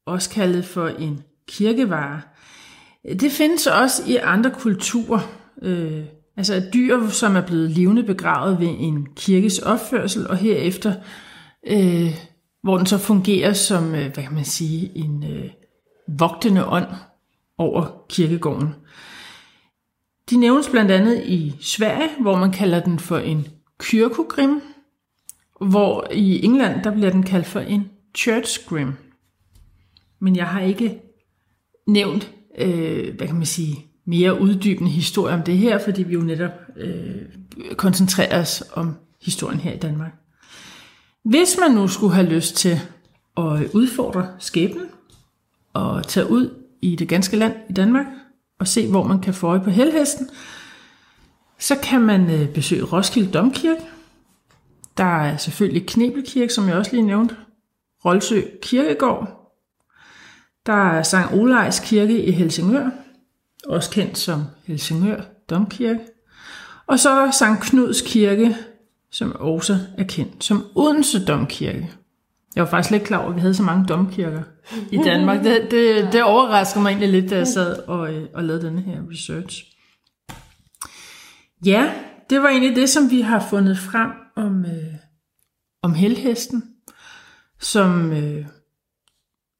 også 0.09 0.31
kaldet 0.31 0.65
for 0.65 0.89
en 0.89 1.23
kirkevare, 1.49 2.21
det 3.21 3.33
findes 3.33 3.67
også 3.67 4.03
i 4.07 4.17
andre 4.17 4.51
kulturer. 4.51 5.21
Øh, 5.63 6.05
altså 6.37 6.55
et 6.55 6.71
dyr, 6.75 7.09
som 7.09 7.37
er 7.37 7.41
blevet 7.41 7.71
levende 7.71 8.03
begravet 8.03 8.61
ved 8.61 8.75
en 8.79 9.07
kirkes 9.17 9.59
opførsel, 9.59 10.29
og 10.29 10.37
herefter, 10.37 10.95
øh, 11.67 12.15
hvor 12.63 12.77
den 12.77 12.87
så 12.87 12.99
fungerer 12.99 13.53
som, 13.53 13.95
øh, 13.95 14.13
hvad 14.15 14.25
kan 14.25 14.35
man 14.35 14.45
sige, 14.45 14.91
en 14.95 15.25
øh, 15.25 15.51
vogtende 16.09 16.67
ånd 16.67 16.87
over 17.59 18.05
kirkegården. 18.09 18.75
De 20.31 20.37
nævnes 20.37 20.69
blandt 20.69 20.91
andet 20.91 21.23
i 21.25 21.55
Sverige, 21.61 22.11
hvor 22.21 22.37
man 22.37 22.53
kalder 22.53 22.81
den 22.81 22.99
for 22.99 23.19
en 23.19 23.47
kyrkogrim, 23.79 24.61
hvor 25.61 26.07
i 26.13 26.45
England, 26.45 26.85
der 26.85 26.91
bliver 26.91 27.11
den 27.11 27.23
kaldt 27.23 27.47
for 27.47 27.61
en 27.61 27.91
church 28.17 28.69
grim. 28.69 28.93
Men 30.21 30.37
jeg 30.37 30.47
har 30.47 30.61
ikke 30.61 31.03
nævnt, 31.87 32.33
øh, 32.59 33.17
hvad 33.17 33.27
kan 33.27 33.37
man 33.37 33.47
sige, 33.47 33.87
mere 34.05 34.41
uddybende 34.41 34.91
historie 34.91 35.35
om 35.35 35.43
det 35.43 35.59
her, 35.59 35.79
fordi 35.79 36.03
vi 36.03 36.15
jo 36.15 36.21
netop 36.21 36.51
øh, 36.77 37.23
koncentrerer 37.77 38.41
os 38.41 38.65
om 38.73 38.97
historien 39.23 39.61
her 39.61 39.73
i 39.73 39.79
Danmark. 39.79 40.13
Hvis 41.25 41.57
man 41.61 41.71
nu 41.71 41.89
skulle 41.89 42.15
have 42.15 42.29
lyst 42.29 42.57
til 42.57 42.81
at 43.37 43.71
udfordre 43.75 44.29
skæbnen 44.39 44.87
og 45.73 46.07
tage 46.07 46.31
ud 46.31 46.55
i 46.83 46.97
det 46.97 47.09
ganske 47.09 47.37
land 47.37 47.55
i 47.71 47.73
Danmark 47.73 48.07
og 48.59 48.69
se, 48.69 48.91
hvor 48.91 49.05
man 49.05 49.21
kan 49.21 49.35
få 49.35 49.47
øje 49.47 49.61
på 49.61 49.71
helhesten, 49.71 50.29
så 51.59 51.77
kan 51.83 52.01
man 52.01 52.31
øh, 52.31 52.49
besøge 52.55 52.85
Roskilde 52.85 53.33
Domkirke, 53.33 53.83
der 54.97 55.05
er 55.05 55.37
selvfølgelig 55.37 55.87
Knebelkirke, 55.87 56.53
som 56.53 56.69
jeg 56.69 56.77
også 56.77 56.93
lige 56.93 57.07
nævnte. 57.07 57.37
Rolsø 58.05 58.41
Kirkegård. 58.63 59.38
Der 60.69 60.91
er 60.91 61.03
Sankt 61.03 61.35
Olejs 61.35 61.81
Kirke 61.81 62.25
i 62.25 62.31
Helsingør, 62.31 62.91
også 63.67 63.91
kendt 63.91 64.19
som 64.19 64.45
Helsingør 64.67 65.21
Domkirke. 65.51 66.01
Og 66.87 66.99
så 66.99 67.31
Sankt 67.39 67.63
Knuds 67.63 68.03
Kirke, 68.03 68.57
som 69.11 69.37
også 69.37 69.79
er 69.99 70.05
kendt 70.05 70.45
som 70.45 70.67
Odense 70.75 71.25
Domkirke. 71.25 71.91
Jeg 72.57 72.65
var 72.65 72.71
faktisk 72.71 72.91
lidt 72.91 73.05
klar 73.05 73.19
over, 73.19 73.29
at 73.29 73.37
vi 73.37 73.41
havde 73.41 73.55
så 73.55 73.63
mange 73.63 73.87
domkirker 73.87 74.43
i 74.93 74.97
Danmark. 74.97 75.45
Det, 75.45 75.69
det, 75.71 76.09
det 76.13 76.23
overrasker 76.23 76.81
mig 76.81 76.89
egentlig 76.89 77.09
lidt, 77.09 77.31
da 77.31 77.37
jeg 77.37 77.47
sad 77.47 77.79
og, 77.79 78.15
øh, 78.15 78.29
og 78.35 78.45
lavede 78.45 78.67
denne 78.67 78.81
her 78.81 79.01
research. 79.11 79.65
Ja, 81.65 81.93
det 82.31 82.43
var 82.43 82.49
egentlig 82.49 82.77
det, 82.77 82.89
som 82.91 83.11
vi 83.11 83.21
har 83.21 83.47
fundet 83.51 83.79
frem 83.79 84.11
om, 84.37 84.65
øh, 84.65 84.95
om 85.83 85.95
helhesten, 85.95 86.65
som 87.61 88.13
øh, 88.13 88.47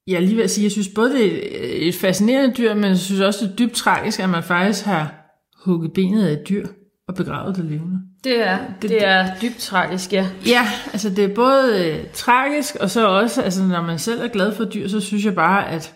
jeg 0.09 0.21
lige 0.21 0.35
vil 0.35 0.49
sige, 0.49 0.63
jeg 0.63 0.71
synes 0.71 0.87
både 0.95 1.13
det 1.13 1.85
er 1.85 1.87
et 1.89 1.95
fascinerende 1.95 2.55
dyr, 2.55 2.73
men 2.73 2.83
jeg 2.83 2.97
synes 2.97 3.21
også, 3.21 3.45
det 3.45 3.51
er 3.51 3.55
dybt 3.55 3.73
tragisk, 3.73 4.19
at 4.19 4.29
man 4.29 4.43
faktisk 4.43 4.85
har 4.85 5.13
hugget 5.65 5.93
benet 5.93 6.27
af 6.27 6.31
et 6.31 6.49
dyr 6.49 6.67
og 7.07 7.15
begravet 7.15 7.55
det 7.55 7.65
levende. 7.65 7.99
Det 8.23 8.47
er, 8.47 8.59
det, 8.81 8.89
det 8.89 9.05
er 9.05 9.27
dybt 9.41 9.57
tragisk, 9.57 10.13
ja. 10.13 10.27
Ja, 10.47 10.67
altså 10.91 11.09
det 11.09 11.23
er 11.23 11.35
både 11.35 11.85
øh, 11.85 12.05
tragisk, 12.13 12.75
og 12.75 12.89
så 12.89 13.07
også, 13.07 13.41
altså 13.41 13.63
når 13.63 13.81
man 13.81 13.99
selv 13.99 14.21
er 14.21 14.27
glad 14.27 14.55
for 14.55 14.65
dyr, 14.65 14.87
så 14.87 14.99
synes 14.99 15.25
jeg 15.25 15.35
bare, 15.35 15.69
at 15.69 15.93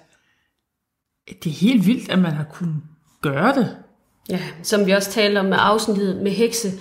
det 1.43 1.49
er 1.49 1.55
helt 1.55 1.87
vildt, 1.87 2.11
at 2.11 2.19
man 2.19 2.31
har 2.31 2.43
kunnet 2.43 2.81
gøre 3.21 3.55
det. 3.55 3.77
Ja, 4.29 4.39
som 4.63 4.85
vi 4.85 4.91
også 4.91 5.11
talte 5.11 5.39
om 5.39 5.45
med 5.45 5.57
afsnittet 5.59 6.21
med 6.21 6.31
hekse, 6.31 6.71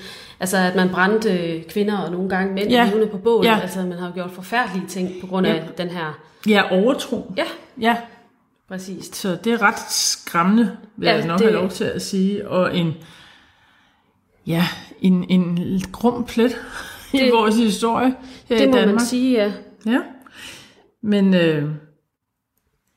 altså 0.42 0.56
at 0.56 0.76
man 0.76 0.88
brændte 0.90 1.60
kvinder 1.68 1.98
og 1.98 2.12
nogle 2.12 2.28
gange 2.28 2.54
mænd 2.54 2.70
ja. 2.70 2.84
levende 2.84 3.06
på 3.06 3.16
bålet, 3.18 3.48
ja. 3.48 3.58
altså 3.60 3.82
man 3.82 3.98
har 3.98 4.10
gjort 4.14 4.30
forfærdelige 4.30 4.86
ting 4.88 5.10
på 5.20 5.26
grund 5.26 5.46
af 5.46 5.54
ja. 5.54 5.82
den 5.82 5.88
her... 5.88 6.18
Ja, 6.48 6.62
overtro. 6.72 7.32
Ja, 7.36 7.44
Ja, 7.80 7.96
præcis. 8.68 9.16
så 9.16 9.36
det 9.44 9.52
er 9.52 9.62
ret 9.62 9.78
skræmmende, 9.90 10.76
vil 10.96 11.06
Ja, 11.06 11.14
jeg 11.16 11.26
nok 11.26 11.38
det- 11.38 11.46
have 11.46 11.54
lov 11.60 11.68
til 11.70 11.84
at 11.84 12.02
sige, 12.02 12.48
og 12.48 12.76
en, 12.76 12.92
ja, 14.46 14.64
en, 15.00 15.24
en 15.30 15.80
grum 15.92 16.24
plet 16.24 16.56
i 17.12 17.18
Det- 17.18 17.32
vores 17.32 17.56
historie 17.56 18.14
her 18.48 18.56
Det 18.58 18.64
i 18.64 18.68
må 18.68 18.72
Danmark. 18.76 18.94
man 18.94 19.00
sige, 19.04 19.32
ja. 19.38 19.52
Ja, 19.86 19.98
men 21.02 21.34
øh, 21.34 21.68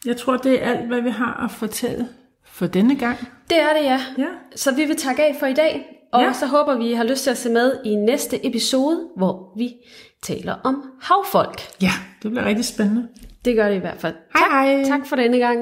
jeg 0.05 0.17
tror, 0.17 0.37
det 0.37 0.63
er 0.63 0.69
alt, 0.71 0.87
hvad 0.87 1.01
vi 1.01 1.09
har 1.09 1.43
at 1.45 1.51
fortælle 1.51 2.07
for 2.43 2.67
denne 2.67 2.95
gang. 2.95 3.17
Det 3.49 3.59
er 3.61 3.77
det, 3.79 3.83
ja. 3.85 4.01
Ja, 4.17 4.27
Så 4.55 4.75
vi 4.75 4.85
vil 4.85 4.95
takke 4.97 5.23
af 5.23 5.35
for 5.39 5.45
i 5.45 5.53
dag, 5.53 5.94
og 6.15 6.21
ja. 6.21 6.33
Så 6.33 6.45
håber 6.45 6.77
vi, 6.77 6.89
I 6.91 6.93
har 6.93 7.03
lyst 7.03 7.23
til 7.23 7.29
at 7.29 7.37
se 7.37 7.49
med 7.49 7.77
i 7.85 7.95
næste 7.95 8.47
episode, 8.47 9.07
hvor 9.17 9.53
vi 9.57 9.73
taler 10.23 10.55
om 10.63 10.83
havfolk. 11.01 11.61
ja 11.81 11.91
det 12.23 12.31
bliver 12.31 12.45
rigtig 12.45 12.65
spændende. 12.65 13.07
Det 13.45 13.55
gør 13.55 13.69
det 13.69 13.75
i 13.75 13.79
hvert 13.79 13.97
fald. 13.99 14.15
Hej, 14.33 14.43
tak, 14.43 14.51
hej. 14.51 14.83
tak 14.83 15.07
for 15.07 15.15
denne 15.15 15.37
gang. 15.37 15.59